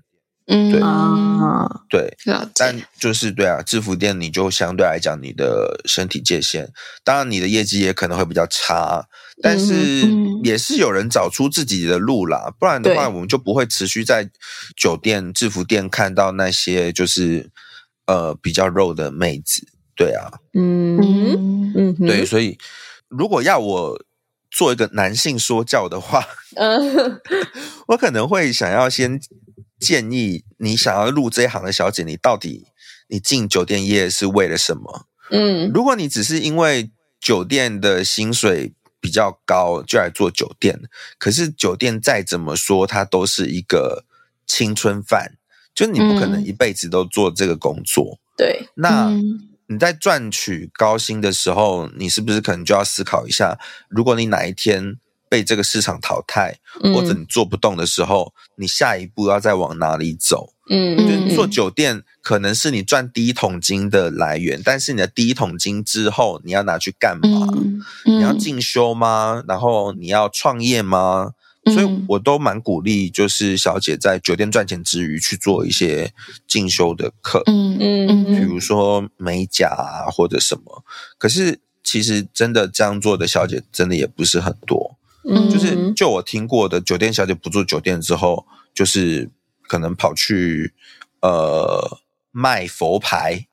[0.48, 2.18] 对，嗯，对，
[2.56, 6.68] 但就是对啊，制服店你就相对来讲，你的身体界限，
[7.04, 9.08] 当然你的业绩也可能会比较差，
[9.42, 9.74] 但是
[10.44, 14.30] 也是有人找出自己的路啦，不然的话，我们就不会持续在
[14.76, 17.50] 酒店制服店看到那些就是
[18.08, 19.66] 呃比较肉的妹子，
[19.96, 21.72] 对啊，嗯。
[21.74, 22.58] 嗯，对，所以
[23.08, 24.06] 如果要我
[24.50, 26.28] 做一个男性说教的话，
[26.58, 27.22] 嗯，
[27.88, 29.22] 我可能会想要先。
[29.82, 32.68] 建议你想要入这一行的小姐，你到底
[33.10, 35.08] 你进酒店业是为了什么？
[35.32, 40.80] 嗯，如果你只是因为酒店的薪水比较高就来做酒店，
[41.18, 44.06] 可是酒店再怎么说，它都是一个
[44.46, 45.34] 青春饭，
[45.74, 48.20] 就你不可能一辈子都做这个工作。
[48.38, 49.12] 对，那
[49.68, 53.58] 你在赚取高薪的时候，你是不是可能就要思考一下，
[53.90, 54.98] 如果你哪一天
[55.32, 56.54] 被这个市场淘汰，
[56.94, 60.52] 或者你做不动的时候，嗯、你下一步要再往哪里走？
[60.70, 60.98] 嗯，
[61.30, 67.48] 就做酒店可能是你赚第一桶金的来源，但是你的第一桶金之后，你要拿去干嘛？
[67.56, 69.42] 嗯嗯、你要进修吗？
[69.48, 71.32] 然后你要创业吗？
[71.64, 76.12] 嗯、所以我都蛮鼓励，就是小姐在酒店赚钱之余去做一些
[76.46, 80.84] 进修的课，嗯嗯，比如说美甲啊或者什么。
[81.18, 84.98] 可是其实真的这样做的小姐，真的也不是很多。
[85.24, 89.30] 嗯，就是就我听过的酒店小姐不做酒店之后，就是
[89.68, 90.74] 可能跑去
[91.22, 92.00] 呃
[92.32, 93.48] 卖佛牌，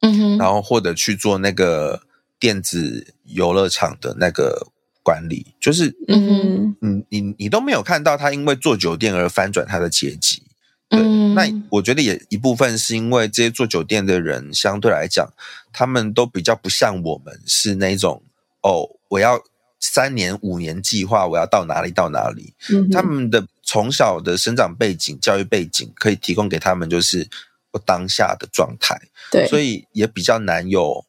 [0.00, 2.02] 嗯哼，然后或者去做那个
[2.38, 4.68] 电子游乐场的那个
[5.02, 10.42] 管理，就是嗯哼，你你你都没有看到他因为做酒店而翻转他的阶级，
[10.88, 11.00] 对，
[11.34, 15.28] 那我觉得也一部分是因为这些做酒店的人相对来讲，
[15.72, 18.22] 他们都比较不像我们是那种
[18.62, 19.40] 哦，我要
[19.80, 22.54] 三年五年计划，我要到哪里到哪里。
[22.70, 27.28] 嗯，他们的从小的生长背景、教育背景可以提供给他们就是
[27.72, 29.00] 我当下的状态，
[29.32, 31.04] 对，所以也比较难有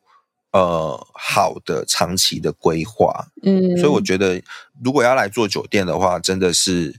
[0.52, 3.28] 呃好的长期的规划。
[3.44, 4.42] 嗯，所以我觉得
[4.84, 6.96] 如果要来做酒店的话，真的是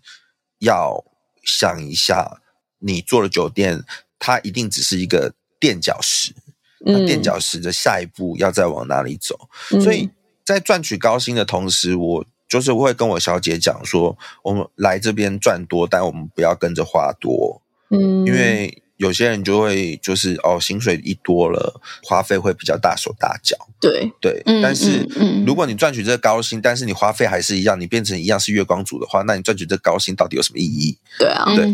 [0.59, 1.03] 要
[1.43, 2.39] 想一下。
[2.85, 3.85] 你做了酒店，
[4.19, 6.35] 它一定只是一个垫脚石。
[6.81, 9.49] 那垫脚石的下一步要再往哪里走？
[9.71, 10.11] 嗯、所以
[10.45, 17.63] 在赚取高薪的同时，我就是会跟我小姐讲说，我们来这边赚多，但我们不要跟着花多。
[17.91, 18.79] 嗯，因为。
[18.99, 23.57] 有些人就会就是哦，薪水一多了，花费会比较大手大脚。
[23.81, 25.05] 对对，但是
[25.45, 30.97] 如果你赚取这个高薪，但是你花费还是一样，你变成一样是月光族的话，那你赚取这个高薪到底有什么意义？
[31.19, 31.67] 对啊，对，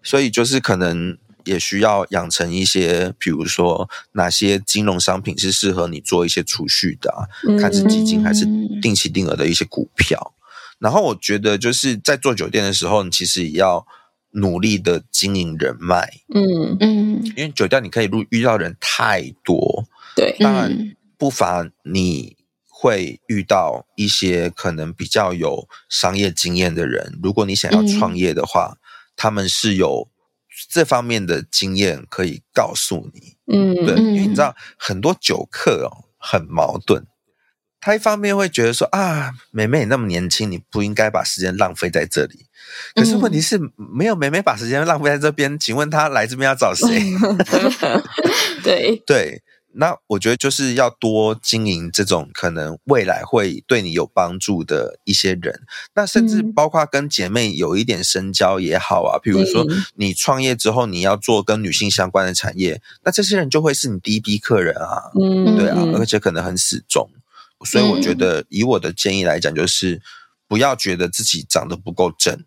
[0.00, 1.18] 所以就是可能
[1.50, 7.20] 也需要养成一些，比如说哪些金融商品是适合你做一些储蓄的啊，
[7.60, 8.46] 看是基金还是
[8.80, 10.34] 定期定额的一些股票。
[10.78, 13.86] 然后我觉得就是在做酒店的时候，你其实也要。
[14.32, 19.84] 努力的经营人脉，嗯嗯，因为酒店你可以遇遇到人太多，
[20.14, 22.36] 对，当然不乏你
[22.68, 27.18] 会遇到一些可能比较有商业经验的人。
[27.20, 28.78] 如果你想要创业的话，嗯、
[29.16, 30.08] 他们是有
[30.70, 37.06] 这方面的经验可以告诉你，嗯，对，因为你知道很多酒客哦很矛盾，
[37.80, 42.46] 他一方面会觉得说啊，妹妹你那么年轻，你不应该把时间浪费在这里。
[42.94, 45.58] 可是问题是，没有妹妹把时间浪费在这边。
[45.58, 46.86] 请问她来这边要找谁？
[48.62, 49.42] 对 对，
[49.72, 55.62] 那我觉得就是要多经营这种可能未来会对你有帮助的一些人。
[55.94, 59.18] 那甚至包括跟姐妹有一点深交也好啊。
[59.22, 59.64] 比如说
[59.94, 65.10] 你创业之后，你要做跟女性相关的产业，那这些人就会是你第一批客人啊。
[65.20, 67.08] 嗯，对啊，而且可能很死忠。
[67.64, 70.00] 所以我觉得，以我的建议来讲，就是
[70.48, 72.42] 不要觉得自己长得不够正。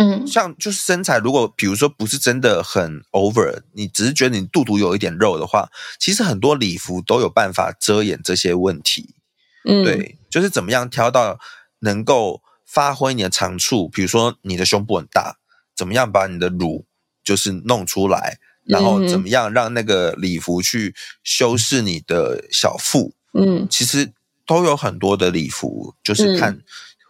[0.00, 5.68] 嗯，像就是身材，如果比如说不是真的很 over，你只是觉得你肚肚有一点肉的话，
[5.98, 9.16] 其实很多礼服都有办法遮掩这些问题。
[9.64, 11.40] 嗯，对，就是怎么样挑到
[11.80, 15.38] 能够发挥你的长处，比如说你的胸部很大，
[15.74, 16.86] 怎么样把你的乳
[17.24, 20.94] 就是弄出来，然后怎么样让那个礼服去
[21.24, 23.14] 修饰你的小腹。
[23.32, 24.12] 嗯，其实
[24.46, 26.60] 都有很多的礼服，就是看。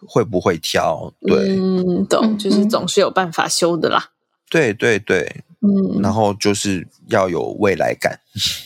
[0.07, 1.13] 会不会挑？
[1.21, 4.11] 对，嗯，懂，就是总是有办法修的啦。
[4.49, 8.19] 对对对，嗯，然后就是要有未来感。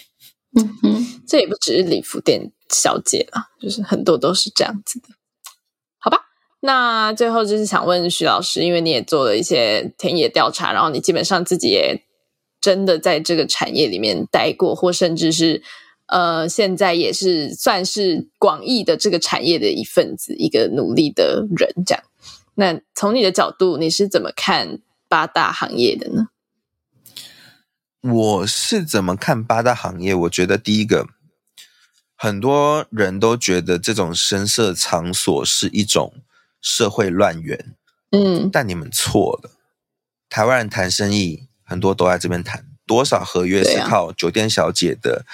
[0.56, 5.08] 嗯哼，这也不只是礼服店小姐啦，就是很多都是这样子的。
[5.98, 6.26] 好吧，
[6.62, 12.04] 那最后就是想问徐老师，因为你也做了一些田野调查，然后你基本上自己也
[12.62, 15.64] 真的在这个产业里面待过，或甚至是。
[16.14, 22.03] 呃，现在也是算是广义的这个产业的一份子，一个努力的人，这样。
[22.53, 24.78] 那从你的角度，你是怎么看
[25.09, 26.28] 八大行业的呢？
[28.01, 30.14] 我是怎么看八大行业？
[30.14, 31.07] 我觉得第一个，
[32.16, 36.14] 很多人都觉得这种声色场所是一种
[36.61, 37.74] 社会乱源，
[38.11, 39.49] 嗯，但你们错了。
[40.30, 45.26] 台湾人谈生意，很多都在这边谈，多少合约是靠酒店小姐的。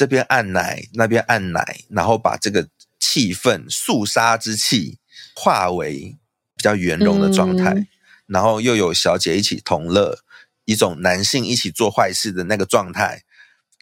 [0.00, 2.66] 这边按奶，那边按奶，然后把这个
[2.98, 4.96] 气氛肃杀之气
[5.34, 6.16] 化为
[6.56, 7.86] 比较圆融的状态，嗯、
[8.24, 10.20] 然后又有小姐一起同乐，
[10.64, 13.24] 一种男性一起做坏事的那个状态，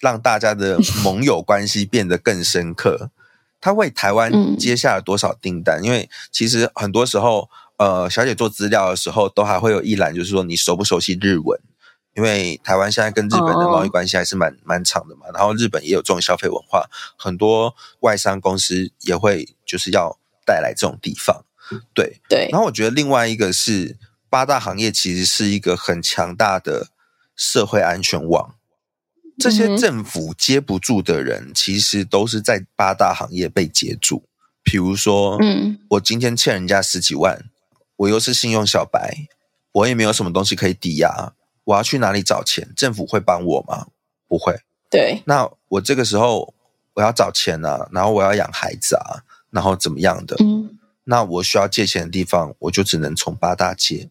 [0.00, 3.12] 让大家的盟友关系变得更深刻。
[3.62, 5.80] 他为台湾接下了多少订单？
[5.80, 11.60] 嗯、因为其实很多时候，呃，小姐做资料的时候，都还会有一栏，就是说你熟不熟悉日文。
[12.18, 21.44] 因为台湾现在跟日本的贸易关系还是蛮蛮长的嘛，然后日本也有这种消费文化，很多外商公司也会就是要带来这种地方，
[21.94, 22.48] 对对。
[22.50, 23.96] 然后我觉得另外一个是
[24.28, 26.88] 八大行业其实是一个很强大的
[27.36, 28.56] 社会安全网，
[29.38, 34.24] 这些政府接不住的人，其实都是在八大行业被接住。
[34.64, 37.44] 比如说，嗯，我今天欠人家十几万，
[37.94, 39.28] 我又是信用小白，
[39.70, 41.32] 我也没有什么东西可以抵押。
[41.68, 42.66] 我要去哪里找钱？
[42.74, 43.88] 政府会帮我吗？
[44.26, 44.58] 不会。
[44.88, 46.54] 对，那我这个时候
[46.94, 49.20] 我要找钱啊，然后我要养孩子啊，
[49.50, 50.34] 然后怎么样的？
[50.40, 54.08] 嗯，那我需要借钱的地方，我就只能从八大借，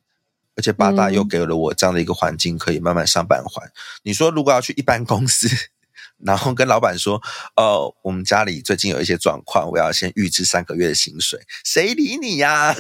[0.55, 3.65] 而且八大又给了我这样的一个环境，可以慢慢上班还。
[3.65, 3.73] 嗯，
[4.03, 5.47] 你说如果要去一般公司，
[6.23, 7.19] 然后跟老板说，
[7.55, 12.75] 呃，我们家里最近有一些状况，我要先预支三个月的薪水，谁理你呀？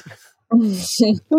[0.49, 0.77] 嗯，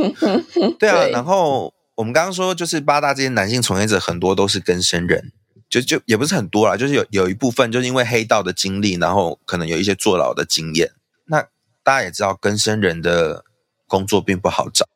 [0.76, 1.72] 对啊，然后。
[1.98, 5.32] 我们刚刚说，就是八大这些男性从业者很多都是更生人，
[5.68, 10.92] 就就也不是很多啦，就是有有一部分就是因为黑道的经历，然后可能有一些坐牢的经验。
[11.24, 11.42] 那
[11.82, 13.44] 大家也知道，更生人的
[13.88, 14.86] 工作并不好找，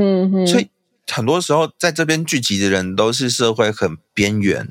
[0.00, 0.68] 嗯哼，所以
[1.10, 4.68] 很多时候在这边聚集的人都是社会很边缘，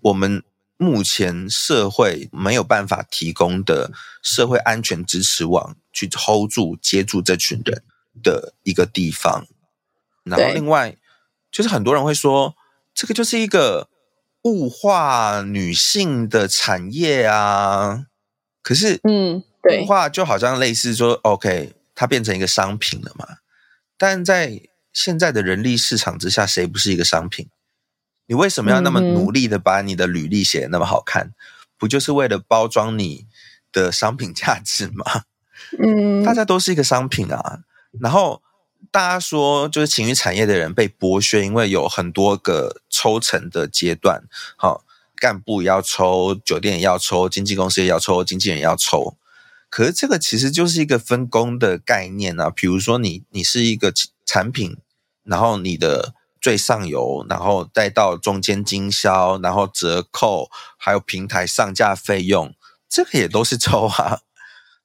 [0.00, 0.42] 我们
[0.76, 7.84] 目前社会没有办法提供的社会安全支持网去 hold 住、接住这群人
[8.20, 9.46] 的一个地方。
[10.24, 10.96] 然后另外
[11.54, 12.56] 就是很多人会说，
[12.92, 13.88] 这个就是一个
[14.42, 18.06] 物化女性的产业啊，
[18.60, 19.44] 可是嗯。
[19.80, 23.26] 物化就好像类似说，OK，它变成一个商品了嘛？
[23.96, 24.60] 但在
[24.92, 27.48] 现在的人力市场之下，谁不是一个商品？
[28.26, 31.32] 你为什么要那么努力的把你的履历写得那么好看？
[31.78, 33.26] 不就是为了包装你
[33.72, 35.22] 的商品价值吗？
[35.78, 37.60] 嗯，大家都是一个商品啊。
[37.98, 38.42] 然后
[38.90, 44.22] 大家说，就是情欲产业的人被剥削，因为有很多个抽成的阶段，
[44.56, 44.84] 好，
[45.16, 49.16] 干部也要抽，酒店也要抽，经纪公司也要抽，经纪人也要抽。
[49.70, 53.92] 可是这个其实就是一个分工的概念啊，比如说你你是一个
[54.24, 54.76] 产品，
[55.24, 62.54] 然后你的最上游，然后再到中间经销，然后折扣，还有平台上架费用，
[62.88, 64.20] 这个也都是抽啊。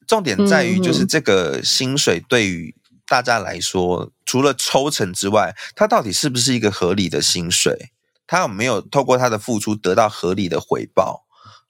[0.07, 2.73] 重点在于就是这个薪水对于
[3.10, 7.91] 大家来说，除了抽成之外，他到底是不是一个合理的薪水？
[8.27, 11.26] 他有没有透过他的付出得到合理的回报？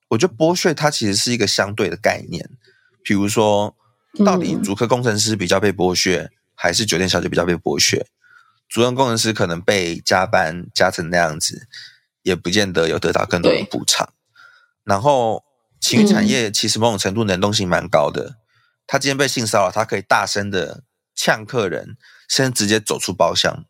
[0.10, 2.50] 我觉得剥削它其实是一个相对的概念。
[3.04, 3.78] 比如说，
[4.26, 8.06] 到底主科工程师比较被剥削，嗯、还是酒店小姐比较被剥削？
[8.68, 11.68] 主任工程师可能被加班加成那样子，
[12.24, 14.12] 也不见得有得到更多的补偿。
[14.84, 15.44] 然后，
[15.80, 18.36] 情欲产业其实某种程度能动性蛮高的。
[18.86, 20.84] 他今天被性骚扰，他可以大声的
[21.20, 21.98] 呛客人，
[22.30, 23.66] 甚至直接走出包厢。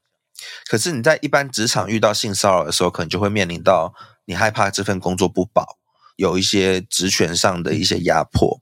[0.70, 3.96] 可是你在一般职场遇到性骚扰的时候，可能就会面临到
[4.26, 5.80] 你害怕这份工作不保，
[6.16, 8.62] 有一些职权上的一些压迫。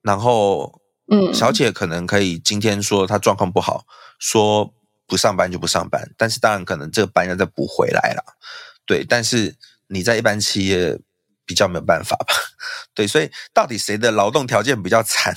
[0.00, 0.80] 然后，
[1.10, 3.84] 嗯，小姐可能可以今天说她状况不好，
[4.20, 4.72] 说
[5.08, 8.22] 不上班就不上班，但是当然可能这个班要再补回来了，
[8.86, 9.04] 对。
[9.04, 9.56] 但是
[9.88, 11.00] 你在一般企业
[11.44, 12.34] 比较没有办法吧，
[12.94, 13.08] 对。
[13.08, 15.34] 所以到底谁的劳动条件比较惨？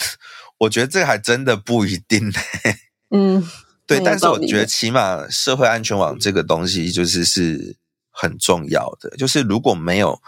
[0.64, 2.40] 我觉得这个还真的不一定呢。
[3.16, 3.48] 嗯，
[3.88, 4.00] 对。
[4.04, 7.78] 但是我觉得起码社会安全网这个东西就是是
[8.12, 10.22] 很重要的，就是如果没有。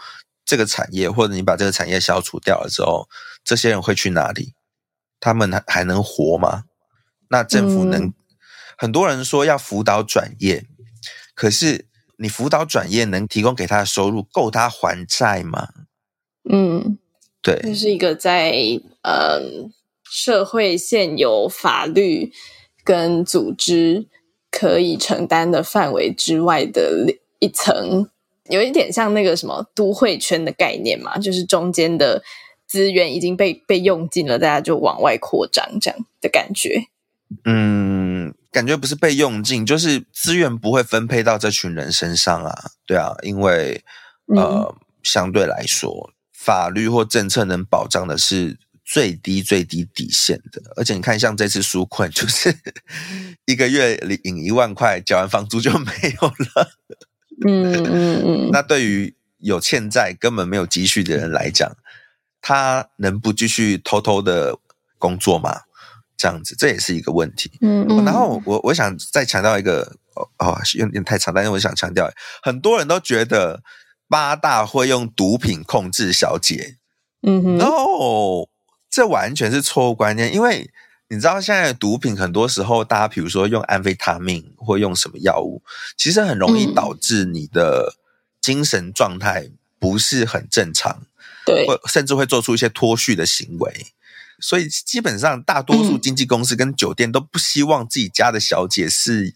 [0.48, 3.08] 这个产业，或者你把这个产业消除掉了之后，
[3.42, 4.54] 这些人会去哪里？
[5.18, 6.62] 他们还还能活吗？
[7.30, 8.04] 那政府能？
[8.04, 8.14] 嗯、
[8.78, 10.64] 很多人说要辅导转业，
[11.34, 11.86] 可是
[12.18, 15.70] 你辅导转业能提供给他的收入够他还债吗？
[16.48, 16.96] 嗯，
[17.42, 18.52] 对，这是一个在
[19.02, 19.40] 呃
[20.10, 22.32] 社会现有法律
[22.84, 24.06] 跟组织
[24.50, 28.08] 可以承担的范围之外的一层。
[28.48, 32.22] 有一点像那个什么都会圈的概念嘛，就是中间的
[32.64, 36.84] 资源已经被被用尽了，大家就往外扩张这样的感觉。
[37.44, 42.70] 嗯，感觉不是被用尽，就是资源不会分配到这群人身上啊。
[42.86, 43.82] 对啊，因为
[44.28, 50.62] 呃，嗯、相对来说，法律或政策能保障的是最低最低底线的。
[50.76, 52.54] 而且你看，像这次纾困，就是
[53.44, 55.92] 一个月领一万块，缴完房租就没
[56.22, 56.70] 有了。
[57.46, 61.76] 嗯嗯嗯， 那对于有欠债、根本没有积蓄的人来讲，
[62.40, 64.56] 他能不继续偷偷的
[64.98, 65.62] 工作吗？
[66.16, 67.52] 这样子，这也是一个问题。
[67.60, 69.82] 嗯，然后我我想再强调一个，
[70.14, 72.10] 哦哦，有点太长，但是我想强调，
[72.40, 73.62] 很多人都觉得
[74.08, 76.78] 八大会用毒品控制小姐。
[77.26, 78.46] 嗯哼，no，
[78.96, 80.70] 这完全是错误观念，因为。
[81.08, 85.62] 你知道现在的毒品很多时候，大家比如说用安非他命或用什么药物，
[85.96, 87.94] 其实很容易导致你的
[88.40, 89.48] 精神状态
[89.78, 91.06] 不是很正常，
[91.44, 93.86] 对，或甚至会做出一些脱序的行为。
[94.40, 99.32] 所以基本上大多数经纪公司跟酒店都不希望自己家的小姐是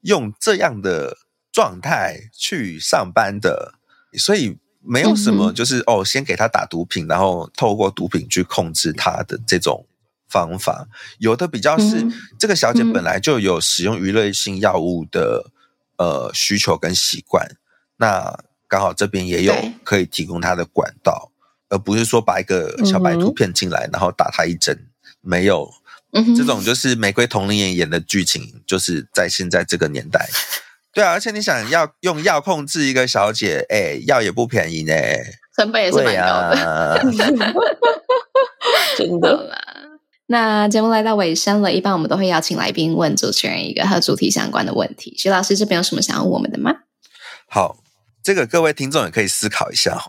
[0.00, 1.18] 用这样的
[1.52, 3.74] 状态去上班的，
[4.16, 9.86] 所以没有什么就是哦，先给他打毒品，然后透过毒品去控制他的这种。
[10.26, 10.88] 方法。
[11.18, 15.48] 有的比较是、嗯、这个小姐本来就有使用娱乐性药物的、
[15.96, 17.46] 嗯、呃需求跟习惯，
[17.98, 18.36] 那
[18.66, 19.54] 刚好这边也有
[19.84, 21.30] 可以提供她的管道，
[21.68, 24.76] 而不是说把一个小白兔骗进来，然后打他一针，
[25.20, 25.70] 没有、
[26.10, 30.28] 嗯、这种就是玫瑰同龄演演的剧情，就是在现在这个年代，
[30.94, 34.94] 对啊，而且你想要用药控制一个小姐，哎，药也不便宜呢，
[35.56, 36.22] 成本也是蛮高
[36.54, 37.04] 的，
[38.96, 39.58] 真的。
[40.26, 45.14] 那节目来到尾声了，一般我们都会邀请来宾问主持人一个和主题相关的问题。
[45.18, 46.72] 徐老师这边有什么想要问我们的吗？
[47.48, 47.76] 好，
[48.22, 50.02] 这个各位听众也可以思考一下。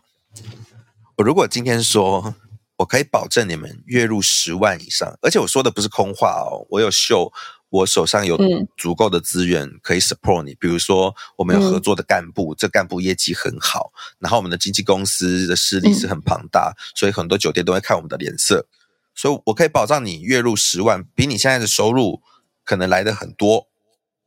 [1.17, 2.35] 我如果今天说，
[2.77, 7.31] 我可以保证你们月入十万以上，而且我说的不是空话哦，我有秀。
[7.75, 8.37] 我手上有
[8.77, 18.65] 足够的资源可以 support 你，比如说我们有合作的干部，这干部业绩很好，然后我们的经纪公司的势力是很庞大，所以很多酒店都会看我们的脸色，
[19.13, 22.21] 所以我可以保障你月入十万，比你现在的收入
[22.63, 23.67] 可能来的很多，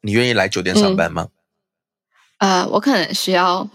[0.02, 1.28] 你愿意来酒店上班吗？
[2.38, 3.68] 呃，我可能需要。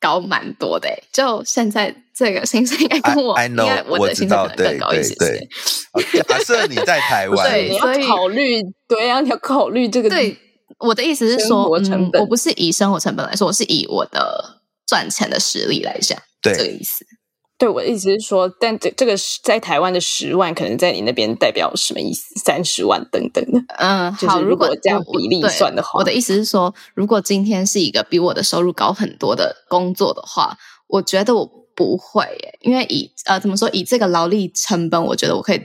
[0.00, 5.14] 高蛮多的，就现在这个薪水应该跟我，I, I know, 应该我的薪水可能更高一些。
[5.14, 10.10] 对对对，假设你在台湾，对，所以考虑，对啊，你要考虑这个。
[10.10, 10.36] 对，
[10.80, 17.04] 我的意思是说，嗯，我不是以生活成本来说，我是以我的赚钱的实力来讲，对这个意思。
[17.56, 19.14] 对，我的意思是说，但这这个
[19.44, 22.34] 在台湾的十万，可能在你那边代表什么意思？
[22.44, 23.60] 三十万等等的。
[23.78, 35.62] 嗯，好，如果这样比例算的话，我，我的意思是说，如果今天是一个比我的收入高很多的工作的话，我觉得我不会耶，因为以呃怎么说，以这个劳力成本，我觉得我可以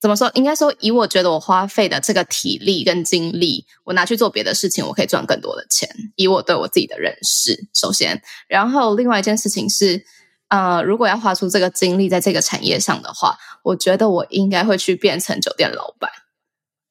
[0.00, 0.28] 怎么说？
[0.34, 5.88] 应该说，以我觉得我花费的这个体力跟精力，我拿去做别的事情，我可以赚更多的钱。
[6.16, 10.04] 以我对我自己的认识，首先，然后另外一件事情是。
[10.50, 16.10] 呃，如果要花出这个精力在这个产业上的话，我觉得我应该会去变成酒店老板，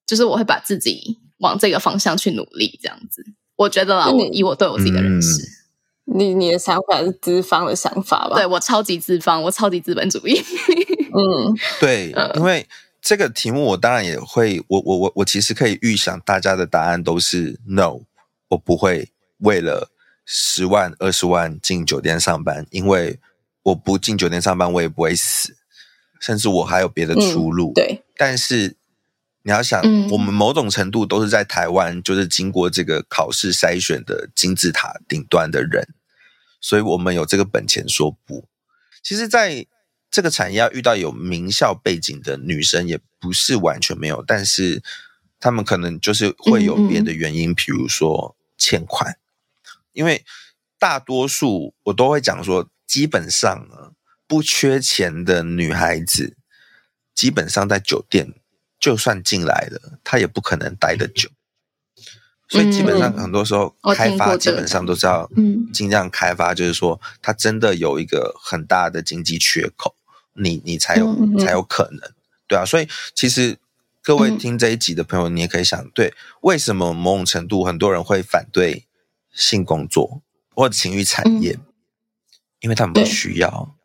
[0.07, 3.21] 就是我会把自己往这个方向去努力，这样子。
[3.57, 5.51] 我觉得啦，我以我对我自己的认识，嗯、
[6.13, 8.35] 你你的想法是资方的想法吧？
[8.35, 10.41] 对，我超级资方，我超级资本主义。
[11.13, 12.67] 嗯，对，因为
[13.01, 17.99] 这个题目我当然也会，我我我我其实可以预想大家的答案都是 no，
[18.49, 19.09] 我不会
[19.39, 19.91] 为了
[20.25, 23.19] 十万二十万进酒店上班，因为。
[23.63, 25.53] 我不进酒店上班，我也不会死，
[26.19, 27.71] 甚至我还有别的出路。
[27.71, 28.77] 嗯、对，但是
[29.43, 35.87] 你要想，我们某种程度都是在台湾，就是经过这个考试筛选的金字塔顶端的人，
[36.59, 38.47] 所以我们有这个本钱说不。
[39.03, 39.65] 其实，在
[40.11, 44.81] 这个产业要遇到有名校背景的女生，也不是完全没有，但是
[45.39, 49.17] 他们可能就是会有别的原因，比如说欠款，
[49.93, 50.25] 因为
[50.77, 52.69] 大多数我都会讲说。
[52.89, 53.91] 基本上呢，
[54.25, 56.35] 不缺钱的女孩子，
[57.13, 58.33] 基本上在酒店，
[58.79, 61.29] 就算进来了，她也不可能待得久。
[62.49, 65.29] 所以基本上很多时候开发基本上都是要
[65.71, 69.95] 尽量开发，就是说它真的有一个很大的经济缺口，
[70.33, 72.11] 你你才有才有可能，
[72.47, 72.65] 对啊。
[72.65, 73.57] 所以其实
[74.01, 78.85] 各位听这一集的朋友，你也可以想，对，为什么某种程度很多人会反对
[79.31, 80.21] 性工作
[80.55, 81.57] 或者情欲产业？
[82.61, 83.75] 因为他们不需要，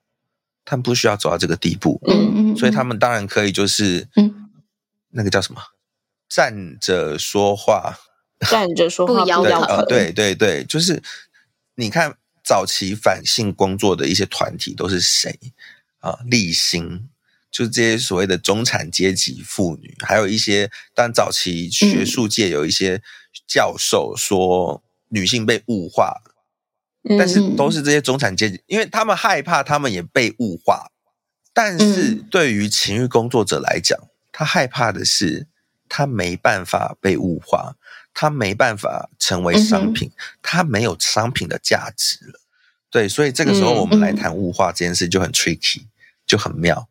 [0.65, 4.51] 他们不需要走到这个地步，嗯嗯，所以他们当然可以，就是，嗯，
[5.11, 5.61] 那个叫什么，
[6.29, 7.97] 站着说话，
[8.51, 11.03] 站着说话不腰疼，对对对，就是
[11.77, 15.39] 你看早期反性工作的一些团体都是谁
[16.01, 16.19] 啊？
[16.27, 17.09] 立新，
[17.51, 23.03] 就是这些所谓的中产阶级妇女，还有一些，但早期学术界有一些
[23.47, 26.23] 教授说女性被物化。
[27.19, 30.91] 但是都是这些中产阶级，因为他们害怕他们也被物化。
[31.53, 33.99] 但是对于情欲工作者来讲，
[34.33, 35.47] 他害怕的是
[35.87, 37.77] 他没办法被物化，
[38.15, 40.11] 他没办法成为商品，
[40.41, 42.41] 它没有商品的价值了。
[42.91, 45.83] 对，所以这个时候我们来谈物化这件事就很 tricky，
[46.27, 46.89] 就很妙。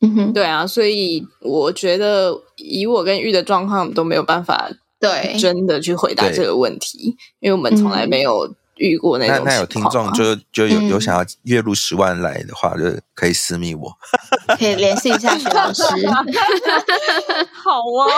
[0.00, 4.68] 嗯哼，对啊，所以我觉得以我跟玉的状况都没有办法
[5.00, 5.38] 对。
[5.38, 8.54] 真的去回答这个问题，因为我们从来没有。
[8.78, 13.96] 遇过那种、啊、那，那有听众就就有有想要月入十万来的话，嗯、就可以私密我，
[14.58, 15.84] 可以联系一下徐老师。
[17.54, 18.10] 好啊，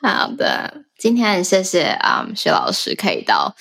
[0.24, 3.54] 好的，今天很谢谢啊、um, 徐老师可以到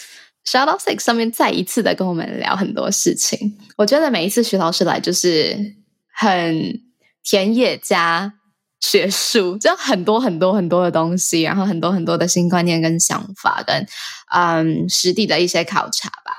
[0.46, 3.58] Shout Out Six 上面再一次的跟我们聊很多事情。
[3.78, 5.76] 我觉得每一次徐老师来就是
[6.14, 6.82] 很
[7.24, 8.34] 田野加
[8.80, 13.86] 学术，就很多很多很多的东西，然后很多很多的新观念跟想法跟。
[14.34, 16.34] 嗯，实地的一些考察吧，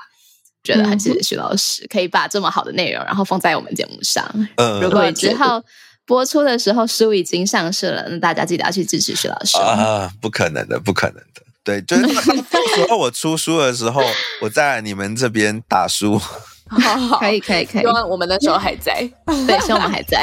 [0.61, 4.23] 觉得很谢谢徐老师，嗯、可以把这么好的内容，然后放在我们节目上。
[4.57, 5.63] 嗯，如果之后
[6.07, 10.09] 播出的时候书已经上市了，那大家记得要去支持徐老师啊！
[10.19, 12.03] 不可能的，不可能的，对，就是
[12.49, 14.01] 到时候我出书的时候，
[14.41, 16.19] 我在你们这边打书。
[16.69, 17.81] 好好，可以，可以，可以。
[17.81, 18.93] 希望我们那时候还在，
[19.47, 20.21] 对，希望我们还在。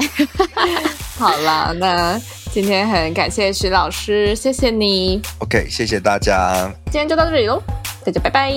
[1.16, 2.20] 好啦，那。
[2.52, 5.20] 今天很感谢徐老师，谢谢你。
[5.40, 6.70] OK，谢谢大家。
[6.84, 7.60] 今天就到这里喽，
[8.06, 8.48] 大家拜拜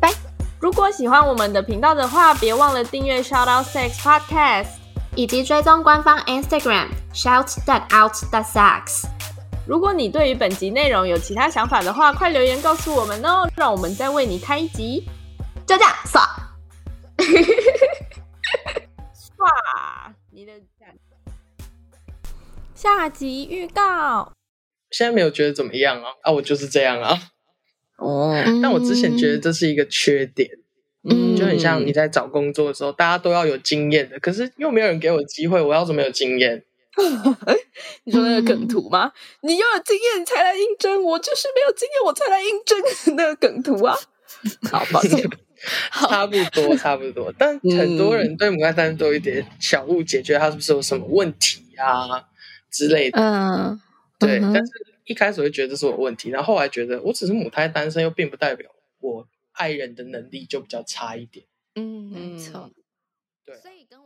[0.00, 0.12] 拜。
[0.58, 4.66] 如果喜欢我们的频道的话，别忘了订阅 Shout Out Sex Podcast，
[5.16, 9.06] 以及追踪官方 Instagram Shout that out that sucks！
[9.66, 15.04] 如果你对于本集内容有其他想法的话，快留言告诉我们哦，让我们再为你开一集。
[15.66, 16.22] 就这样，刷，
[19.10, 20.52] 刷你的
[22.74, 24.32] 下集预告。
[24.92, 26.10] 现在没有觉得怎么样啊？
[26.22, 27.18] 啊，我就是这样啊。
[27.96, 28.32] 哦，
[28.62, 30.48] 但我之前觉得这是一个缺点，
[31.08, 36.64] 嗯，就很像你在找工作的时候，大家都要有经验的，可是又没有人给我机会，我要怎么有经验？
[38.04, 39.12] 你说那个梗图吗？
[39.42, 43.94] 嗯、你要有经验才来应征，我就是没有经验我才来应征那个梗图啊。
[44.70, 45.22] 好，抱歉，
[45.92, 47.32] 差不多，差不多。
[47.38, 52.24] 但很多人对母胎单身都有一点小误解，觉得他是不是有什么问题啊
[52.70, 53.20] 之类的。
[53.20, 53.80] 嗯，
[54.18, 54.72] 对，嗯、但是。
[55.06, 58.68] 一开始会觉得这是我问题，然后后来觉得我只是母胎单身，又并不代表
[58.98, 59.24] 我
[59.56, 61.46] 爱人的能力就比较差一点。
[61.74, 62.70] 嗯，没错。
[63.44, 64.04] 对，所以跟